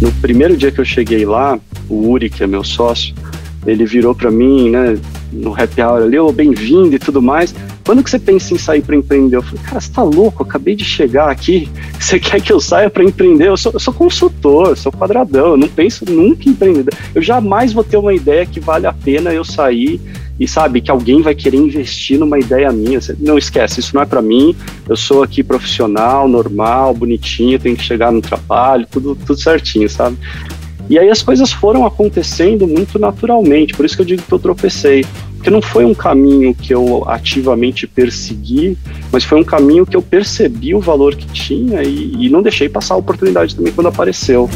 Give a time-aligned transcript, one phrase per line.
[0.00, 3.14] No primeiro dia que eu cheguei lá, o Uri, que é meu sócio,
[3.66, 4.98] ele virou para mim, né,
[5.30, 7.54] no happy hour ali, oh, bem-vindo e tudo mais.
[7.84, 9.36] Quando que você pensa em sair para empreender?
[9.36, 10.42] Eu falei, cara, você tá louco?
[10.42, 11.68] Eu acabei de chegar aqui,
[12.00, 13.48] você quer que eu saia para empreender?
[13.48, 16.94] Eu sou, eu sou consultor, sou quadradão, eu não penso nunca em empreender.
[17.14, 20.00] Eu jamais vou ter uma ideia que vale a pena eu sair
[20.40, 22.98] e sabe que alguém vai querer investir numa ideia minha.
[23.18, 24.56] Não esquece, isso não é para mim.
[24.88, 30.16] Eu sou aqui profissional, normal, bonitinho, tenho que chegar no trabalho, tudo, tudo certinho, sabe?
[30.88, 34.38] E aí as coisas foram acontecendo muito naturalmente, por isso que eu digo que eu
[34.38, 35.04] tropecei.
[35.36, 38.76] Porque não foi um caminho que eu ativamente persegui,
[39.12, 42.68] mas foi um caminho que eu percebi o valor que tinha e, e não deixei
[42.68, 44.50] passar a oportunidade também quando apareceu.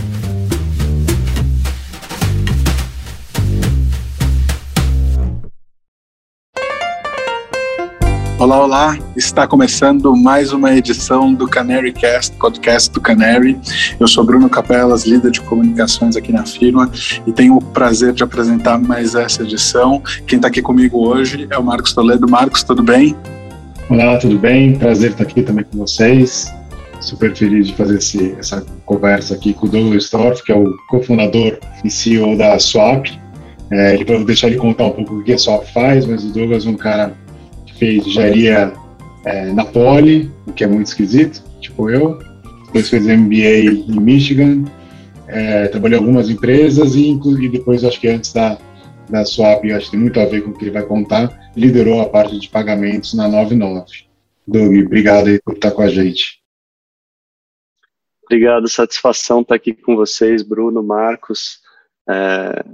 [8.45, 8.99] Olá, olá!
[9.17, 13.59] Está começando mais uma edição do Canary Cast, podcast do Canary.
[13.99, 16.93] Eu sou Bruno Capelas, líder de comunicações aqui na firma
[17.27, 20.03] e tenho o prazer de apresentar mais essa edição.
[20.27, 22.29] Quem está aqui comigo hoje é o Marcos Toledo.
[22.29, 23.17] Marcos, tudo bem?
[23.89, 24.79] Olá, tudo bem?
[24.79, 26.53] Prazer estar aqui também com vocês.
[27.01, 30.71] Super feliz de fazer esse, essa conversa aqui com o Douglas Storff, que é o
[30.91, 33.07] cofundador e CEO da Swap.
[33.71, 36.67] É, vou deixar ele contar um pouco o que a Swap faz, mas o Douglas
[36.67, 37.24] é um cara
[37.79, 38.73] fez engenharia
[39.25, 42.19] é, na Poli, o que é muito esquisito, tipo eu.
[42.67, 44.65] Depois fez MBA em Michigan,
[45.29, 48.59] é, trabalhou em algumas empresas e, e depois, acho que antes da,
[49.09, 52.01] da Swap, acho que tem muito a ver com o que ele vai contar, liderou
[52.01, 54.07] a parte de pagamentos na 99.
[54.47, 56.43] Doug, obrigado aí por estar com a gente.
[58.25, 61.61] Obrigado, satisfação estar aqui com vocês, Bruno, Marcos,
[62.09, 62.65] é,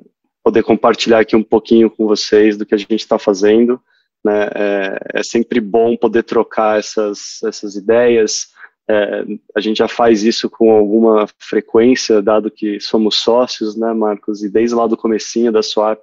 [0.42, 3.80] poder compartilhar aqui um pouquinho com vocês do que a gente está fazendo.
[4.24, 4.50] Né?
[4.54, 8.48] É, é, sempre bom poder trocar essas, essas ideias.
[8.88, 9.24] É,
[9.56, 14.42] a gente já faz isso com alguma frequência, dado que somos sócios, né, Marcos?
[14.42, 16.00] E desde lá do comecinho da Swap,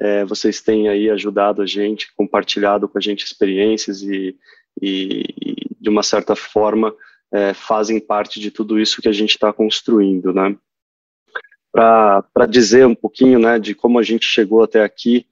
[0.00, 4.36] é, vocês têm aí ajudado a gente, compartilhado com a gente experiências e,
[4.80, 6.94] e, e de uma certa forma,
[7.32, 10.56] é, fazem parte de tudo isso que a gente está construindo, né?
[11.72, 15.26] Para dizer um pouquinho, né, de como a gente chegou até aqui,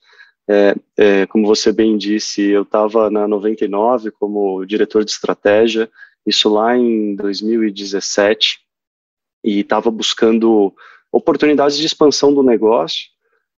[0.52, 5.88] é, é, como você bem disse, eu estava na 99 como diretor de estratégia,
[6.26, 8.58] isso lá em 2017,
[9.44, 10.74] e estava buscando
[11.12, 13.04] oportunidades de expansão do negócio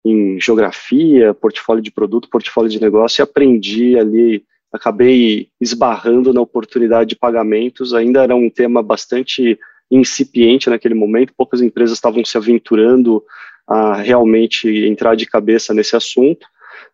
[0.03, 4.43] em geografia, portfólio de produto, portfólio de negócio, e aprendi ali,
[4.73, 9.57] acabei esbarrando na oportunidade de pagamentos, ainda era um tema bastante
[9.89, 13.23] incipiente naquele momento, poucas empresas estavam se aventurando
[13.65, 16.45] a realmente entrar de cabeça nesse assunto,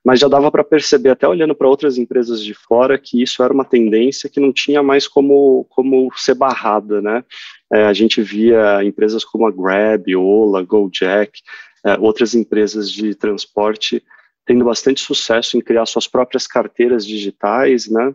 [0.04, 3.54] mas já dava para perceber, até olhando para outras empresas de fora, que isso era
[3.54, 7.24] uma tendência que não tinha mais como, como ser barrada, né?
[7.72, 11.42] É, a gente via empresas como a Grab, Ola, Gojek,
[11.86, 14.04] é, outras empresas de transporte
[14.46, 18.14] tendo bastante sucesso em criar suas próprias carteiras digitais, né?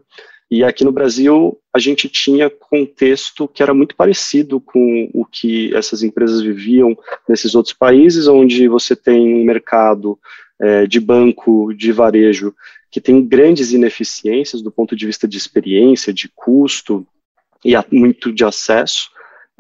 [0.51, 5.75] E aqui no Brasil a gente tinha contexto que era muito parecido com o que
[5.75, 6.95] essas empresas viviam
[7.27, 10.19] nesses outros países, onde você tem um mercado
[10.63, 12.55] é, de banco de varejo
[12.89, 17.05] que tem grandes ineficiências do ponto de vista de experiência, de custo
[17.65, 19.11] e muito de acesso.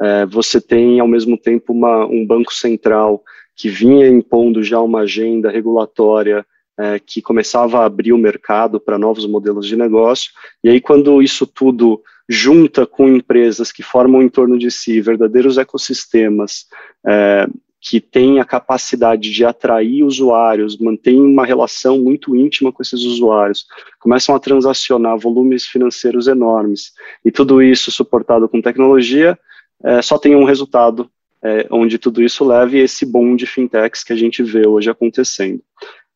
[0.00, 3.22] É, você tem, ao mesmo tempo, uma, um banco central
[3.56, 6.46] que vinha impondo já uma agenda regulatória
[6.78, 10.30] é, que começava a abrir o mercado para novos modelos de negócio.
[10.62, 15.58] E aí, quando isso tudo junta com empresas que formam em torno de si verdadeiros
[15.58, 16.66] ecossistemas,
[17.06, 17.46] é,
[17.82, 23.66] que tem a capacidade de atrair usuários, mantém uma relação muito íntima com esses usuários,
[23.98, 26.92] começam a transacionar volumes financeiros enormes,
[27.24, 29.36] e tudo isso suportado com tecnologia,
[29.82, 31.10] é, só tem um resultado,
[31.42, 35.60] é, onde tudo isso leva esse boom de fintechs que a gente vê hoje acontecendo.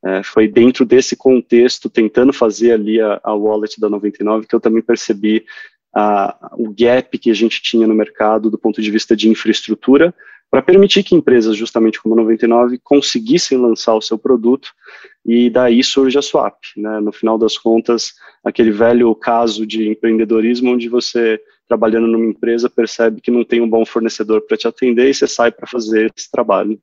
[0.04, 4.60] É, foi dentro desse contexto, tentando fazer ali a, a wallet da 99, que eu
[4.60, 5.44] também percebi
[5.92, 10.14] a, o gap que a gente tinha no mercado do ponto de vista de infraestrutura,
[10.50, 14.72] para permitir que empresas, justamente como a 99, conseguissem lançar o seu produto
[15.24, 16.56] e daí surge a Swap.
[16.76, 17.00] Né?
[17.00, 18.14] No final das contas,
[18.44, 23.68] aquele velho caso de empreendedorismo onde você, trabalhando numa empresa, percebe que não tem um
[23.68, 26.80] bom fornecedor para te atender e você sai para fazer esse trabalho.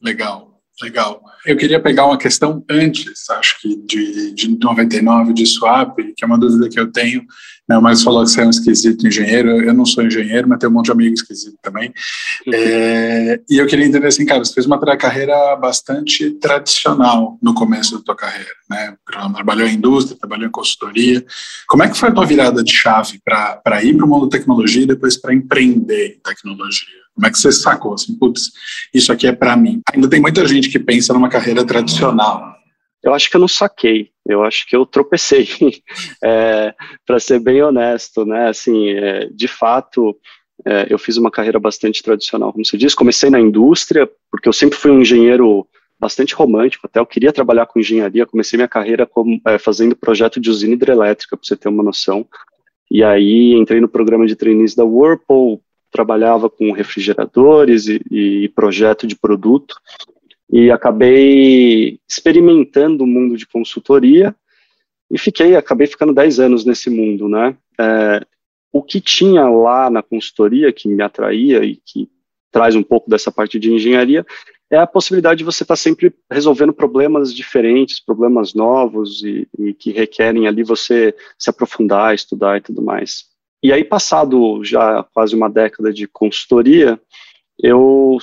[0.00, 0.51] Legal.
[0.82, 1.22] Legal.
[1.46, 6.26] Eu queria pegar uma questão antes, acho que de, de 99, de swap, que é
[6.26, 7.24] uma dúvida que eu tenho,
[7.68, 10.58] Né, o Marcos falou que você é um esquisito engenheiro, eu não sou engenheiro, mas
[10.58, 11.92] tenho um monte de amigo esquisito também.
[12.46, 12.52] Uhum.
[12.54, 17.96] É, e eu queria entender assim, cara, você fez uma carreira bastante tradicional no começo
[17.96, 18.96] da tua carreira, né?
[19.06, 21.24] Trabalhou em indústria, trabalhou em consultoria.
[21.68, 24.36] Como é que foi a tua virada de chave para ir para o mundo da
[24.36, 27.01] tecnologia e depois para empreender em tecnologia?
[27.14, 28.52] Como é que você sacou assim, putz,
[28.92, 29.80] isso aqui é para mim?
[29.92, 32.56] Ainda tem muita gente que pensa numa carreira tradicional.
[33.02, 35.48] Eu acho que eu não saquei, eu acho que eu tropecei,
[36.22, 36.72] é,
[37.04, 38.48] para ser bem honesto, né?
[38.48, 40.16] Assim, é, de fato,
[40.64, 42.94] é, eu fiz uma carreira bastante tradicional, como você disse.
[42.94, 45.66] Comecei na indústria, porque eu sempre fui um engenheiro
[45.98, 48.26] bastante romântico, até eu queria trabalhar com engenharia.
[48.26, 52.26] Comecei minha carreira como, é, fazendo projeto de usina hidrelétrica, para você ter uma noção.
[52.90, 55.62] E aí entrei no programa de trainees da Whirlpool,
[55.92, 59.76] trabalhava com refrigeradores e, e projeto de produto,
[60.50, 64.34] e acabei experimentando o mundo de consultoria
[65.10, 67.56] e fiquei, acabei ficando 10 anos nesse mundo, né?
[67.78, 68.26] É,
[68.72, 72.08] o que tinha lá na consultoria que me atraía e que
[72.50, 74.24] traz um pouco dessa parte de engenharia
[74.70, 79.74] é a possibilidade de você estar tá sempre resolvendo problemas diferentes, problemas novos e, e
[79.74, 83.31] que requerem ali você se aprofundar, estudar e tudo mais.
[83.62, 87.00] E aí, passado já quase uma década de consultoria,
[87.58, 88.18] eu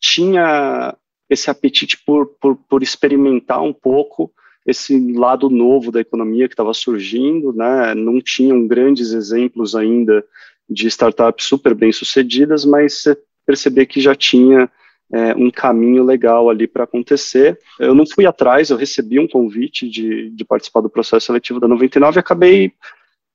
[0.00, 0.96] tinha
[1.28, 4.32] esse apetite por, por, por experimentar um pouco
[4.66, 7.94] esse lado novo da economia que estava surgindo, né?
[7.94, 10.24] Não tinham grandes exemplos ainda
[10.68, 13.04] de startups super bem sucedidas, mas
[13.46, 14.70] perceber que já tinha
[15.12, 17.58] é, um caminho legal ali para acontecer.
[17.78, 21.66] Eu não fui atrás, eu recebi um convite de, de participar do processo seletivo da
[21.66, 22.72] 99 e acabei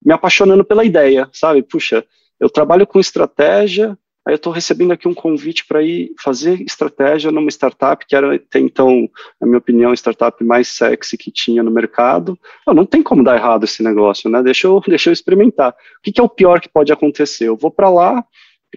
[0.06, 1.64] me apaixonando pela ideia, sabe?
[1.64, 2.06] Puxa,
[2.40, 7.32] eu trabalho com estratégia, aí eu estou recebendo aqui um convite para ir fazer estratégia
[7.32, 9.10] numa startup que era até então,
[9.42, 12.38] na minha opinião, a startup mais sexy que tinha no mercado.
[12.68, 14.44] não tem como dar errado esse negócio, né?
[14.44, 15.72] Deixa eu, deixa eu experimentar.
[15.72, 17.48] O que, que é o pior que pode acontecer?
[17.48, 18.24] Eu vou para lá,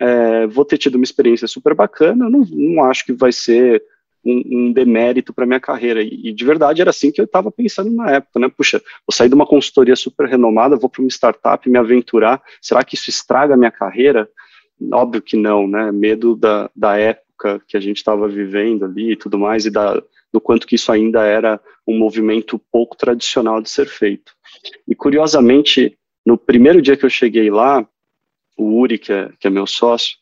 [0.00, 3.82] é, vou ter tido uma experiência super bacana, não, não acho que vai ser
[4.28, 6.02] um, um demérito para minha carreira.
[6.02, 8.48] E, e, de verdade era assim que eu estava pensando na época, né?
[8.48, 12.42] Puxa, vou sair de uma consultoria super renomada, vou para uma startup, me aventurar.
[12.60, 14.28] Será que isso estraga a minha carreira?
[14.92, 15.90] Óbvio que não, né?
[15.90, 20.02] Medo da, da época que a gente estava vivendo ali e tudo mais, e da,
[20.32, 24.32] do quanto que isso ainda era um movimento pouco tradicional de ser feito.
[24.86, 25.96] E curiosamente,
[26.26, 27.86] no primeiro dia que eu cheguei lá,
[28.56, 30.16] o Uri, que é, que é meu sócio,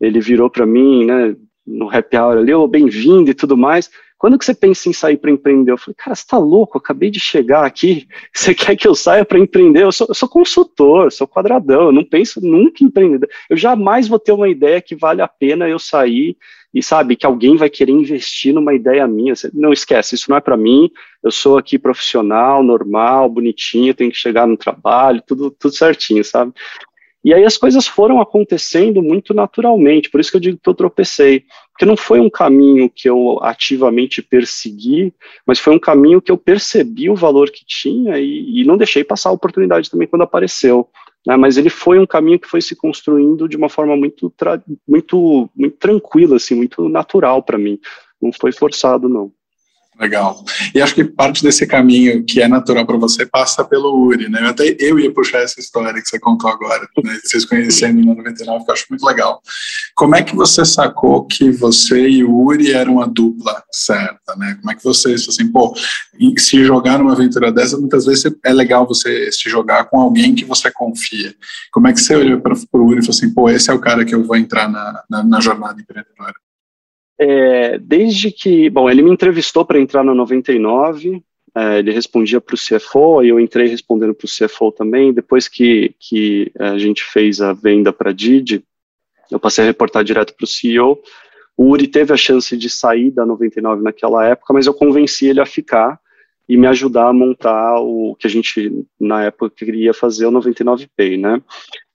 [0.00, 1.36] ele virou para mim, né,
[1.66, 3.90] no happy hour ali, oh, bem-vindo e tudo mais.
[4.20, 5.72] Quando que você pensa em sair para empreender?
[5.72, 8.94] Eu falei, cara, você tá louco, eu acabei de chegar aqui, você quer que eu
[8.94, 9.82] saia para empreender?
[9.82, 13.28] Eu sou, eu sou consultor, sou quadradão, eu não penso nunca em empreender.
[13.48, 16.36] Eu jamais vou ter uma ideia que vale a pena eu sair
[16.72, 19.32] e sabe que alguém vai querer investir numa ideia minha.
[19.52, 20.90] Não esquece, isso não é para mim.
[21.22, 26.52] Eu sou aqui profissional, normal, bonitinho, tenho que chegar no trabalho, tudo, tudo certinho, sabe?
[27.22, 30.74] E aí as coisas foram acontecendo muito naturalmente, por isso que eu digo que eu
[30.74, 35.12] tropecei, porque não foi um caminho que eu ativamente persegui,
[35.46, 39.04] mas foi um caminho que eu percebi o valor que tinha e, e não deixei
[39.04, 40.88] passar a oportunidade também quando apareceu.
[41.26, 41.36] Né?
[41.36, 44.32] Mas ele foi um caminho que foi se construindo de uma forma muito,
[44.88, 47.78] muito, muito tranquila, assim, muito natural para mim.
[48.20, 49.30] Não foi forçado, não.
[50.00, 50.42] Legal.
[50.74, 54.40] E acho que parte desse caminho que é natural para você passa pelo Uri, né?
[54.48, 57.18] Até eu ia puxar essa história que você contou agora, né?
[57.22, 59.42] Vocês conhecendo em 99, que eu acho muito legal.
[59.94, 64.56] Como é que você sacou que você e o Uri eram a dupla certa, né?
[64.58, 65.74] Como é que você, assim, pô,
[66.38, 70.46] se jogar numa aventura dessa, muitas vezes é legal você se jogar com alguém que
[70.46, 71.34] você confia.
[71.70, 73.78] Como é que você olhou para o Uri e falou assim, pô, esse é o
[73.78, 76.32] cara que eu vou entrar na, na, na jornada empreendedora?
[77.22, 81.22] É, desde que, bom, ele me entrevistou para entrar na 99,
[81.54, 85.12] é, ele respondia para o CFO, e eu entrei respondendo para o CFO também.
[85.12, 88.64] Depois que, que a gente fez a venda para a Didi,
[89.30, 90.98] eu passei a reportar direto para o CEO.
[91.54, 95.42] O Uri teve a chance de sair da 99 naquela época, mas eu convenci ele
[95.42, 96.00] a ficar
[96.48, 101.20] e me ajudar a montar o que a gente, na época, queria fazer, o 99Pay,
[101.20, 101.42] né?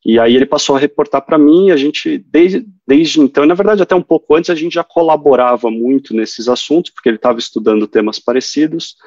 [0.05, 3.55] E aí ele passou a reportar para mim, a gente, desde, desde então, e na
[3.55, 7.39] verdade até um pouco antes, a gente já colaborava muito nesses assuntos, porque ele estava
[7.39, 8.97] estudando temas parecidos,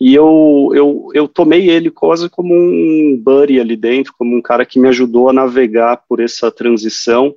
[0.00, 4.64] e eu, eu, eu tomei ele quase como um buddy ali dentro, como um cara
[4.64, 7.34] que me ajudou a navegar por essa transição,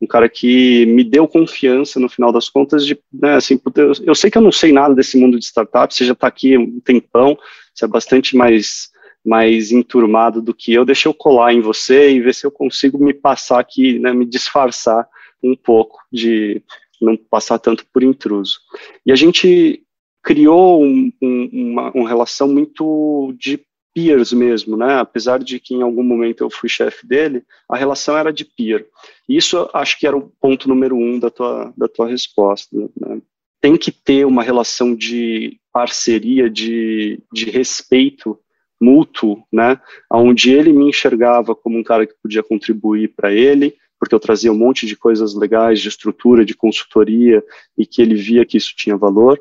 [0.00, 3.60] um cara que me deu confiança no final das contas de, né, assim,
[4.06, 6.56] eu, sei que eu não sei nada desse mundo de startups, você já está aqui
[6.56, 7.36] um tempão,
[7.74, 8.90] você é bastante mais
[9.24, 13.02] mais enturmado do que eu, deixa eu colar em você e ver se eu consigo
[13.02, 15.06] me passar aqui, né, me disfarçar
[15.42, 16.62] um pouco, de
[17.00, 18.58] não passar tanto por intruso.
[19.04, 19.82] E a gente
[20.22, 23.60] criou um, um, uma, uma relação muito de
[23.94, 24.98] peers mesmo, né?
[24.98, 28.86] Apesar de que em algum momento eu fui chefe dele, a relação era de peer.
[29.28, 32.76] Isso acho que era o ponto número um da tua, da tua resposta.
[32.96, 33.20] Né?
[33.60, 38.38] Tem que ter uma relação de parceria, de, de respeito
[38.80, 39.78] mútuo, né?
[40.10, 44.50] Onde ele me enxergava como um cara que podia contribuir para ele, porque eu trazia
[44.50, 47.44] um monte de coisas legais, de estrutura, de consultoria,
[47.76, 49.38] e que ele via que isso tinha valor.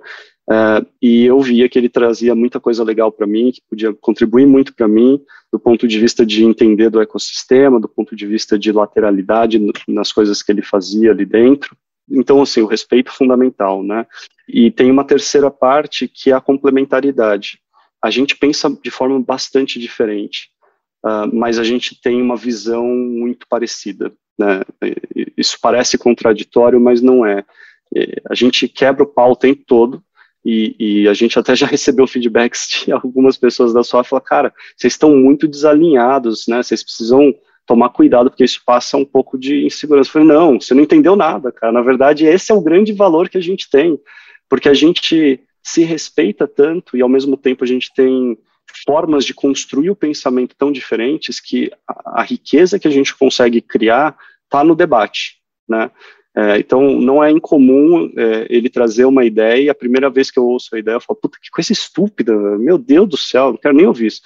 [0.49, 4.47] Uh, e eu via que ele trazia muita coisa legal para mim, que podia contribuir
[4.47, 5.21] muito para mim,
[5.53, 10.11] do ponto de vista de entender do ecossistema, do ponto de vista de lateralidade nas
[10.11, 11.77] coisas que ele fazia ali dentro.
[12.09, 14.07] Então, assim, o respeito fundamental, né?
[14.47, 17.59] E tem uma terceira parte que é a complementaridade.
[18.01, 20.49] A gente pensa de forma bastante diferente,
[21.05, 24.61] uh, mas a gente tem uma visão muito parecida, né?
[25.37, 27.43] Isso parece contraditório, mas não é.
[28.29, 30.03] A gente quebra o pau o tempo todo,
[30.43, 34.53] e, e, a gente até já recebeu feedbacks de algumas pessoas da sua falar, cara,
[34.75, 36.63] vocês estão muito desalinhados, né?
[36.63, 37.33] Vocês precisam
[37.65, 40.09] tomar cuidado porque isso passa um pouco de insegurança.
[40.09, 41.71] Eu falei, não, você não entendeu nada, cara.
[41.71, 43.99] Na verdade, esse é o grande valor que a gente tem,
[44.49, 48.37] porque a gente se respeita tanto e ao mesmo tempo a gente tem
[48.85, 53.61] formas de construir o pensamento tão diferentes que a, a riqueza que a gente consegue
[53.61, 55.91] criar está no debate, né?
[56.35, 60.37] É, então, não é incomum é, ele trazer uma ideia e a primeira vez que
[60.39, 63.57] eu ouço a ideia, eu falo, puta, que coisa estúpida, meu Deus do céu, não
[63.57, 64.21] quero nem ouvir isso.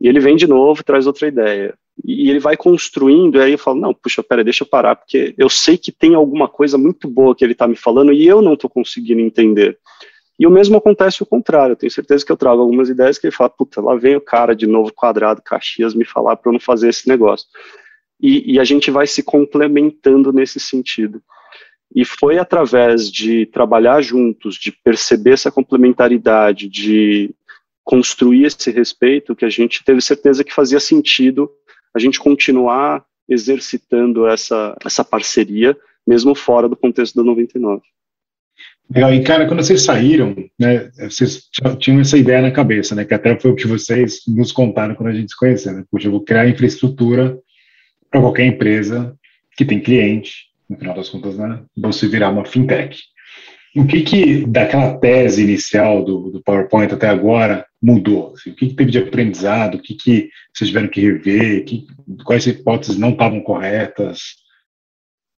[0.00, 1.74] E ele vem de novo e traz outra ideia.
[2.04, 5.34] E ele vai construindo, e aí eu falo, não, puxa, pera, deixa eu parar, porque
[5.36, 8.40] eu sei que tem alguma coisa muito boa que ele está me falando e eu
[8.40, 9.78] não estou conseguindo entender.
[10.40, 13.26] E o mesmo acontece o contrário, eu tenho certeza que eu trago algumas ideias que
[13.26, 16.54] ele fala, puta, lá vem o cara de novo, quadrado, Caxias, me falar para eu
[16.54, 17.46] não fazer esse negócio
[18.20, 21.22] e, e a gente vai se complementando nesse sentido.
[21.94, 27.34] E foi através de trabalhar juntos, de perceber essa complementaridade, de
[27.82, 31.50] construir esse respeito, que a gente teve certeza que fazia sentido
[31.92, 37.82] a gente continuar exercitando essa, essa parceria, mesmo fora do contexto do 99.
[38.92, 43.14] Legal, e cara, quando vocês saíram, né, vocês tinham essa ideia na cabeça, né, que
[43.14, 46.12] até foi o que vocês nos contaram quando a gente se conheceu, né, Puxa, eu
[46.12, 47.38] vou criar infraestrutura
[48.10, 49.16] para qualquer empresa
[49.56, 53.00] que tem cliente, no final das contas, né, você virar uma fintech.
[53.76, 58.32] O que que, daquela tese inicial do, do PowerPoint até agora, mudou?
[58.32, 59.76] Assim, o que, que, teve de aprendizado?
[59.76, 61.64] O que, que vocês tiveram que rever?
[61.64, 61.86] Que,
[62.24, 64.40] quais hipóteses não estavam corretas?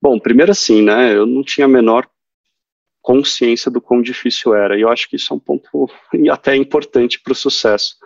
[0.01, 2.09] Bom, primeiro assim, né, eu não tinha a menor
[3.03, 5.91] consciência do quão difícil era, e eu acho que isso é um ponto
[6.31, 7.97] até importante para o sucesso.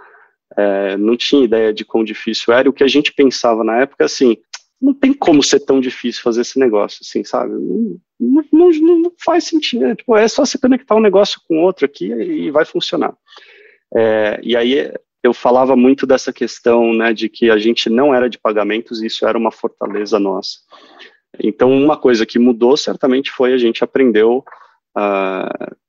[0.57, 3.81] É, não tinha ideia de quão difícil era, e o que a gente pensava na
[3.81, 4.37] época, assim,
[4.81, 7.53] não tem como ser tão difícil fazer esse negócio, assim, sabe?
[7.53, 9.87] Não, não, não, faz sentido.
[9.87, 9.95] Né?
[9.95, 13.15] Tipo, é só se conectar um negócio com outro aqui e vai funcionar.
[13.95, 18.29] É, e aí eu falava muito dessa questão, né, de que a gente não era
[18.29, 20.59] de pagamentos e isso era uma fortaleza nossa.
[21.43, 24.45] Então, uma coisa que mudou certamente foi a gente aprendeu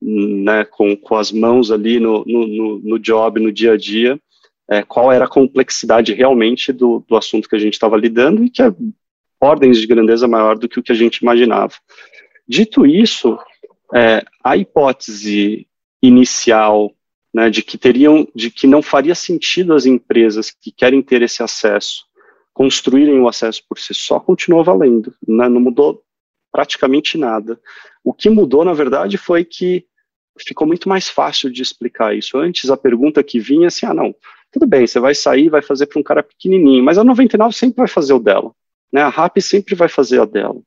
[0.02, 4.20] né, com, com as mãos ali no, no, no job, no dia a dia,
[4.70, 8.50] é, qual era a complexidade realmente do, do assunto que a gente estava lidando e
[8.50, 8.74] que é
[9.40, 11.74] ordens de grandeza maior do que o que a gente imaginava.
[12.48, 13.38] Dito isso,
[13.94, 15.68] é, a hipótese
[16.02, 16.92] inicial
[17.34, 21.42] né, de que teriam, de que não faria sentido as empresas que querem ter esse
[21.42, 22.06] acesso
[22.54, 26.02] construírem o acesso por si só continua valendo, né, não mudou
[26.51, 27.60] praticamente nada.
[28.04, 29.86] O que mudou, na verdade, foi que
[30.39, 32.38] ficou muito mais fácil de explicar isso.
[32.38, 34.13] Antes, a pergunta que vinha assim, ah, não,
[34.51, 37.77] tudo bem, você vai sair, vai fazer para um cara pequenininho, mas a 99 sempre
[37.77, 38.51] vai fazer o dela,
[38.92, 39.01] né?
[39.01, 40.62] A RAP sempre vai fazer a dela.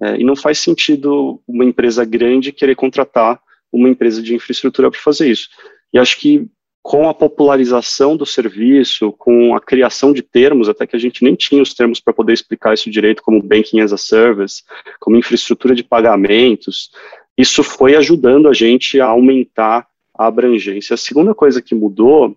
[0.00, 3.40] É, e não faz sentido uma empresa grande querer contratar
[3.72, 5.48] uma empresa de infraestrutura para fazer isso.
[5.92, 6.46] E acho que
[6.82, 11.34] com a popularização do serviço, com a criação de termos, até que a gente nem
[11.34, 14.62] tinha os termos para poder explicar isso direito, como Banking as a Service,
[14.98, 16.90] como infraestrutura de pagamentos,
[17.36, 20.94] isso foi ajudando a gente a aumentar a abrangência.
[20.94, 22.36] A segunda coisa que mudou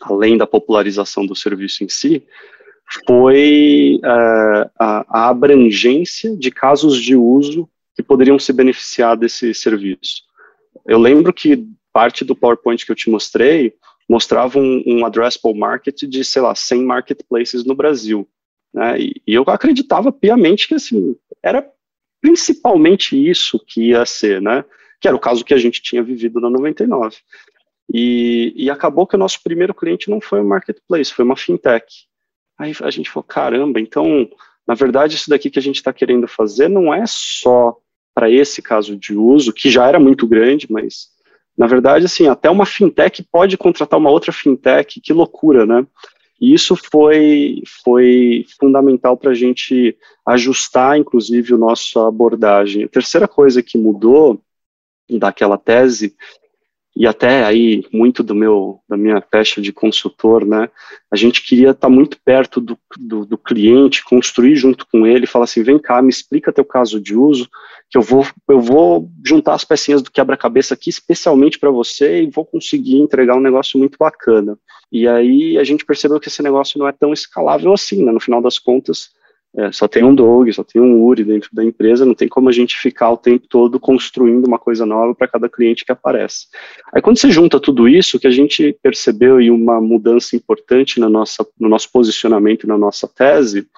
[0.00, 2.22] além da popularização do serviço em si,
[3.06, 10.22] foi uh, a, a, abrangência de casos de uso que poderiam se beneficiar desse serviço.
[10.86, 11.66] Eu lembro que
[11.98, 13.74] parte do PowerPoint que eu te mostrei
[14.08, 18.26] mostrava um, um addressable market de, sei lá, 100 marketplaces no Brasil.
[18.72, 19.00] Né?
[19.00, 21.68] E, e eu acreditava piamente que assim, era
[22.20, 24.64] principalmente isso que ia ser, né?
[25.00, 27.16] que era o caso que a gente tinha vivido na 99.
[27.92, 32.06] E, e acabou que o nosso primeiro cliente não foi um marketplace, foi uma fintech.
[32.56, 34.30] Aí a gente falou, caramba, então,
[34.66, 37.76] na verdade, isso daqui que a gente está querendo fazer não é só
[38.14, 41.08] para esse caso de uso, que já era muito grande, mas
[41.58, 45.84] Na verdade, assim, até uma fintech pode contratar uma outra fintech, que loucura, né?
[46.40, 52.84] E isso foi, foi fundamental para a gente ajustar, inclusive, a nossa abordagem.
[52.84, 54.40] A terceira coisa que mudou
[55.10, 56.14] daquela tese
[56.98, 60.68] e até aí muito do meu da minha pecha de consultor, né?
[61.08, 65.24] A gente queria estar tá muito perto do, do, do, cliente, construir junto com ele,
[65.24, 67.48] falar assim, vem cá, me explica teu caso de uso,
[67.88, 72.30] que eu vou eu vou juntar as pecinhas do quebra-cabeça aqui especialmente para você e
[72.30, 74.58] vou conseguir entregar um negócio muito bacana.
[74.90, 78.10] E aí a gente percebeu que esse negócio não é tão escalável assim, né?
[78.10, 79.10] No final das contas,
[79.58, 82.48] é, só tem um Doug, só tem um Uri dentro da empresa, não tem como
[82.48, 86.46] a gente ficar o tempo todo construindo uma coisa nova para cada cliente que aparece.
[86.92, 91.08] Aí quando você junta tudo isso, que a gente percebeu e uma mudança importante na
[91.08, 93.68] nossa, no nosso posicionamento, na nossa tese,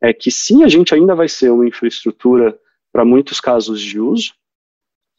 [0.00, 2.58] é que sim, a gente ainda vai ser uma infraestrutura
[2.92, 4.32] para muitos casos de uso,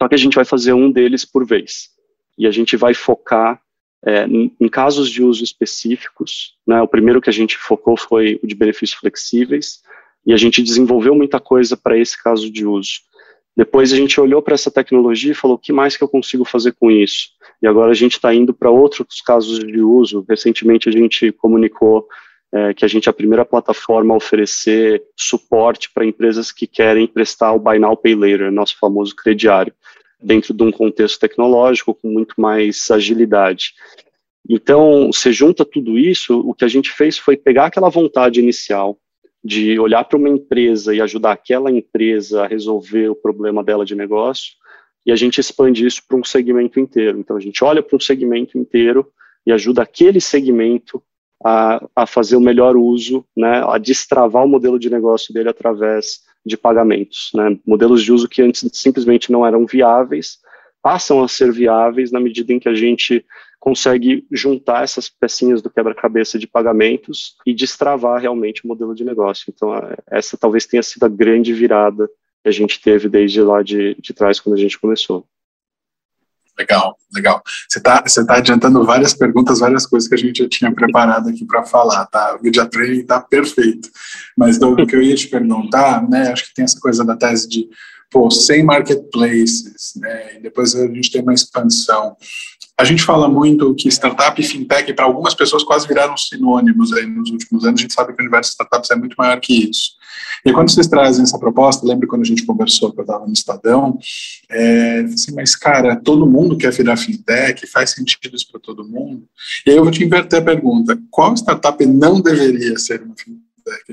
[0.01, 1.91] só que a gente vai fazer um deles por vez.
[2.37, 3.61] E a gente vai focar
[4.05, 8.47] é, em casos de uso específicos, né, o primeiro que a gente focou foi o
[8.47, 9.81] de benefícios flexíveis,
[10.25, 12.99] e a gente desenvolveu muita coisa para esse caso de uso.
[13.55, 16.45] Depois a gente olhou para essa tecnologia e falou, o que mais que eu consigo
[16.45, 17.29] fazer com isso?
[17.61, 20.23] E agora a gente está indo para outros casos de uso.
[20.29, 22.07] Recentemente a gente comunicou
[22.53, 27.07] é, que a gente é a primeira plataforma a oferecer suporte para empresas que querem
[27.07, 29.73] prestar o Buy Now Pay Later, nosso famoso crediário
[30.21, 33.73] dentro de um contexto tecnológico com muito mais agilidade.
[34.49, 38.97] Então, se junta tudo isso, o que a gente fez foi pegar aquela vontade inicial
[39.43, 43.95] de olhar para uma empresa e ajudar aquela empresa a resolver o problema dela de
[43.95, 44.53] negócio,
[45.05, 47.19] e a gente expande isso para um segmento inteiro.
[47.19, 49.09] Então, a gente olha para um segmento inteiro
[49.45, 51.01] e ajuda aquele segmento
[51.43, 56.21] a, a fazer o melhor uso, né, a destravar o modelo de negócio dele através
[56.47, 57.31] de pagamentos.
[57.33, 57.57] Né?
[57.65, 60.39] Modelos de uso que antes simplesmente não eram viáveis,
[60.81, 63.25] passam a ser viáveis na medida em que a gente
[63.59, 69.51] consegue juntar essas pecinhas do quebra-cabeça de pagamentos e destravar realmente o modelo de negócio.
[69.53, 69.71] Então,
[70.09, 72.07] essa talvez tenha sido a grande virada
[72.41, 75.27] que a gente teve desde lá de, de trás, quando a gente começou.
[76.57, 77.41] Legal, legal.
[77.69, 81.29] Você está você tá adiantando várias perguntas, várias coisas que a gente já tinha preparado
[81.29, 82.35] aqui para falar, tá?
[82.35, 83.89] O media training está perfeito.
[84.35, 86.31] Mas do, que eu ia te perguntar, né?
[86.31, 87.69] Acho que tem essa coisa da tese de,
[88.09, 90.37] pô, sem marketplaces, né?
[90.37, 92.17] E depois a gente tem uma expansão.
[92.79, 97.07] A gente fala muito que startup e fintech, para algumas pessoas, quase viraram sinônimos aí
[97.07, 97.79] nos últimos anos.
[97.79, 99.97] A gente sabe que o universo de startups é muito maior que isso.
[100.45, 103.33] E quando vocês trazem essa proposta, lembro quando a gente conversou, que eu estava no
[103.33, 103.97] Estadão,
[104.47, 109.27] é, assim, mas cara, todo mundo quer virar fintech, faz sentido isso para todo mundo?
[109.65, 113.41] E aí eu vou te inverter a pergunta: qual startup não deveria ser uma fintech?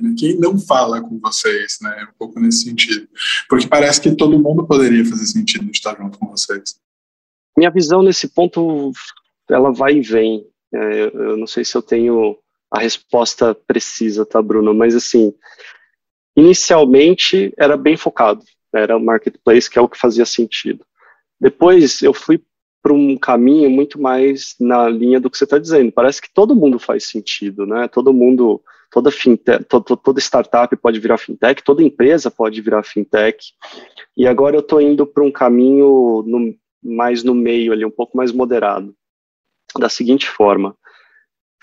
[0.02, 0.14] Né?
[0.16, 2.06] Quem não fala com vocês, né?
[2.10, 3.08] Um pouco nesse sentido.
[3.48, 6.76] Porque parece que todo mundo poderia fazer sentido estar junto com vocês.
[7.56, 8.92] Minha visão nesse ponto,
[9.48, 10.46] ela vai e vem.
[10.72, 12.36] É, eu não sei se eu tenho
[12.70, 14.74] a resposta precisa, tá, Bruno?
[14.74, 15.32] Mas assim,
[16.36, 18.42] inicialmente era bem focado,
[18.74, 20.84] era o marketplace que é o que fazia sentido.
[21.40, 22.42] Depois eu fui
[22.82, 25.90] para um caminho muito mais na linha do que você está dizendo.
[25.90, 27.88] Parece que todo mundo faz sentido, né?
[27.88, 33.38] Todo mundo, toda fintech, todo, toda startup pode virar fintech, toda empresa pode virar fintech.
[34.16, 38.16] E agora eu estou indo para um caminho no, mais no meio ali, um pouco
[38.16, 38.94] mais moderado,
[39.78, 40.76] da seguinte forma: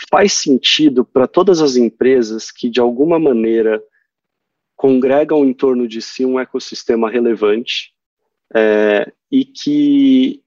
[0.09, 3.81] faz sentido para todas as empresas que de alguma maneira
[4.75, 7.93] congregam em torno de si um ecossistema relevante
[8.53, 10.41] é, e que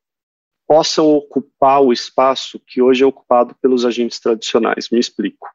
[0.66, 4.90] possam ocupar o espaço que hoje é ocupado pelos agentes tradicionais.
[4.90, 5.48] Me explico.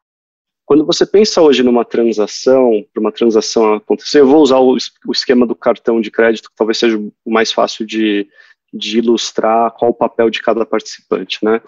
[0.64, 4.76] Quando você pensa hoje numa transação, para uma transação acontecer, eu vou usar o,
[5.10, 8.28] esquema do cartão de crédito, que talvez seja o mais fácil de,
[8.72, 11.60] de ilustrar qual o papel de cada participante, né?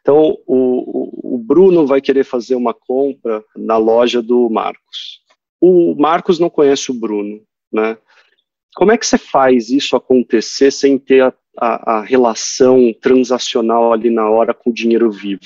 [0.00, 5.26] Então, o, o Bruno vai querer fazer uma compra na loja do Marcos
[5.60, 7.42] o Marcos não conhece o Bruno,
[7.72, 7.96] né?
[8.74, 14.10] Como é que você faz isso acontecer sem ter a, a, a relação transacional ali
[14.10, 15.40] na hora com o dinheiro vivo?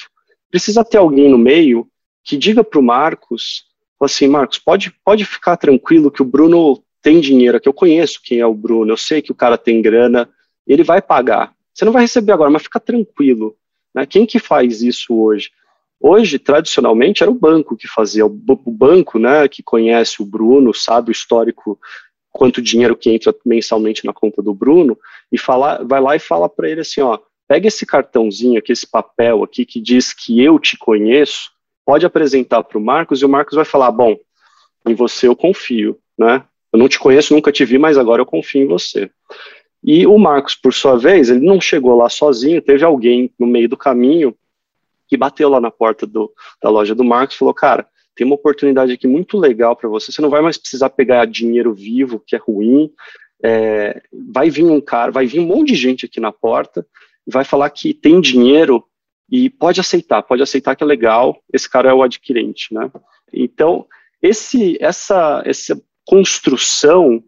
[0.50, 1.86] Precisa ter alguém no meio
[2.24, 3.64] que diga para o Marcos,
[4.02, 8.40] assim, Marcos, pode, pode ficar tranquilo que o Bruno tem dinheiro, que eu conheço quem
[8.40, 10.28] é o Bruno, eu sei que o cara tem grana,
[10.66, 11.54] ele vai pagar.
[11.72, 13.56] Você não vai receber agora, mas fica tranquilo.
[13.94, 14.06] Né?
[14.06, 15.50] Quem que faz isso hoje?
[16.00, 18.24] Hoje, tradicionalmente, era o banco que fazia.
[18.24, 21.78] O banco, né, que conhece o Bruno, sabe o histórico,
[22.30, 24.98] quanto dinheiro que entra mensalmente na conta do Bruno,
[25.30, 28.86] e fala, vai lá e fala para ele assim, ó, pega esse cartãozinho aqui, esse
[28.86, 31.50] papel aqui que diz que eu te conheço,
[31.84, 34.16] pode apresentar para o Marcos, e o Marcos vai falar, bom,
[34.86, 36.44] em você eu confio, né?
[36.72, 39.10] Eu não te conheço, nunca te vi, mas agora eu confio em você.
[39.82, 43.68] E o Marcos, por sua vez, ele não chegou lá sozinho, teve alguém no meio
[43.68, 44.36] do caminho
[45.08, 48.36] que bateu lá na porta do, da loja do Marcos e falou: Cara, tem uma
[48.36, 52.36] oportunidade aqui muito legal para você, você não vai mais precisar pegar dinheiro vivo, que
[52.36, 52.90] é ruim.
[53.42, 56.86] É, vai vir um cara, vai vir um monte de gente aqui na porta,
[57.26, 58.84] vai falar que tem dinheiro
[59.30, 62.90] e pode aceitar, pode aceitar que é legal, esse cara é o adquirente, né?
[63.32, 63.86] Então,
[64.20, 67.22] esse, essa, essa construção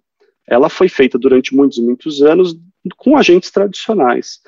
[0.52, 2.54] ela foi feita durante muitos muitos anos
[2.96, 4.40] com agentes tradicionais.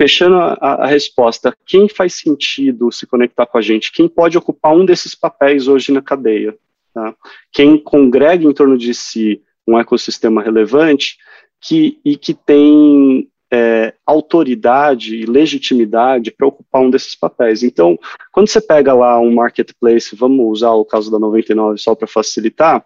[0.00, 3.92] Fechando a, a, resposta, quem faz sentido se conectar com a gente?
[3.92, 6.56] Quem pode ocupar um desses papéis hoje na cadeia?
[6.92, 7.14] Tá?
[7.52, 11.16] Quem congrega em torno de si um ecossistema relevante
[11.60, 17.62] que, e que tem é, autoridade e legitimidade para ocupar um desses papéis.
[17.62, 17.98] Então,
[18.32, 22.84] quando você pega lá um marketplace, vamos usar o caso da 99 só para facilitar,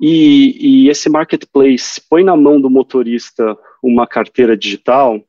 [0.00, 5.22] e, e, esse marketplace põe na mão do motorista uma carteira digital,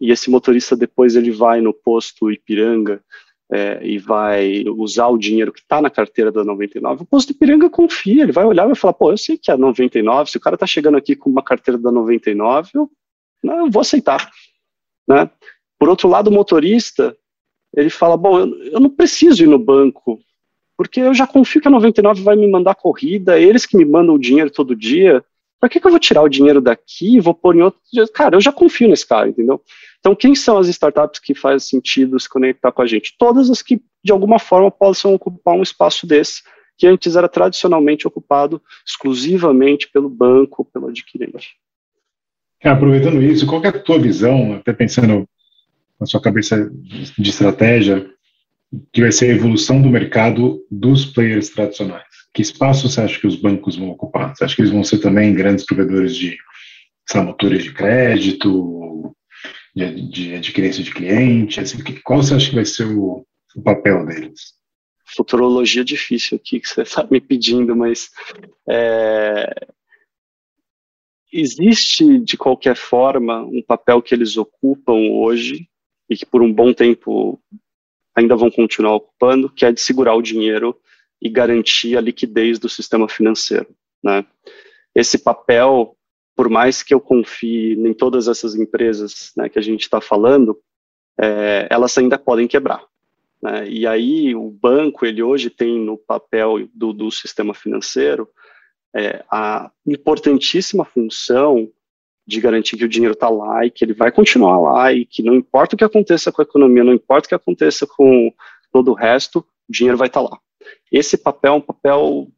[0.00, 3.00] e esse motorista depois ele vai no posto Ipiranga
[3.52, 7.70] é, e vai usar o dinheiro que está na carteira da 99, o posto Ipiranga
[7.70, 10.40] confia, ele vai olhar e vai falar, pô, eu sei que é 99, se o
[10.40, 12.90] cara está chegando aqui com uma carteira da 99, eu,
[13.42, 14.28] não, eu vou aceitar.
[15.06, 15.30] Né?
[15.78, 17.16] Por outro lado, o motorista,
[17.76, 20.18] ele fala, bom, eu, eu não preciso ir no banco
[20.82, 24.16] porque eu já confio que a 99 vai me mandar corrida, eles que me mandam
[24.16, 25.24] o dinheiro todo dia,
[25.60, 27.80] para que, que eu vou tirar o dinheiro daqui e vou pôr em outro?
[28.12, 29.62] Cara, eu já confio nesse cara, entendeu?
[30.00, 33.14] Então, quem são as startups que faz sentido se conectar com a gente?
[33.16, 36.42] Todas as que, de alguma forma, possam ocupar um espaço desse,
[36.76, 41.50] que antes era tradicionalmente ocupado exclusivamente pelo banco, pelo adquirente.
[42.60, 45.28] É, aproveitando isso, qual é a tua visão, até pensando
[46.00, 46.68] na sua cabeça
[47.16, 48.10] de estratégia,
[48.92, 52.08] que vai ser a evolução do mercado dos players tradicionais.
[52.32, 54.34] Que espaço você acha que os bancos vão ocupar?
[54.34, 56.36] Você acha que eles vão ser também grandes provedores de
[57.08, 59.14] sabe, motores de crédito,
[59.74, 61.60] de, de adquirência de cliente?
[61.60, 64.54] Assim, qual você acha que vai ser o, o papel deles?
[65.04, 68.10] Futurologia difícil aqui que você está me pedindo, mas
[68.66, 69.66] é,
[71.30, 75.68] existe de qualquer forma um papel que eles ocupam hoje
[76.08, 77.38] e que por um bom tempo
[78.14, 80.76] ainda vão continuar ocupando, que é de segurar o dinheiro
[81.20, 83.68] e garantir a liquidez do sistema financeiro.
[84.02, 84.24] Né?
[84.94, 85.96] Esse papel,
[86.36, 90.58] por mais que eu confie em todas essas empresas né, que a gente está falando,
[91.20, 92.84] é, elas ainda podem quebrar.
[93.40, 93.68] Né?
[93.68, 98.28] E aí o banco, ele hoje tem no papel do, do sistema financeiro
[98.94, 101.70] é, a importantíssima função
[102.26, 105.22] de garantir que o dinheiro está lá e que ele vai continuar lá e que
[105.22, 108.32] não importa o que aconteça com a economia, não importa o que aconteça com
[108.72, 110.38] todo o resto, o dinheiro vai estar tá lá.
[110.90, 112.28] Esse papel é um papel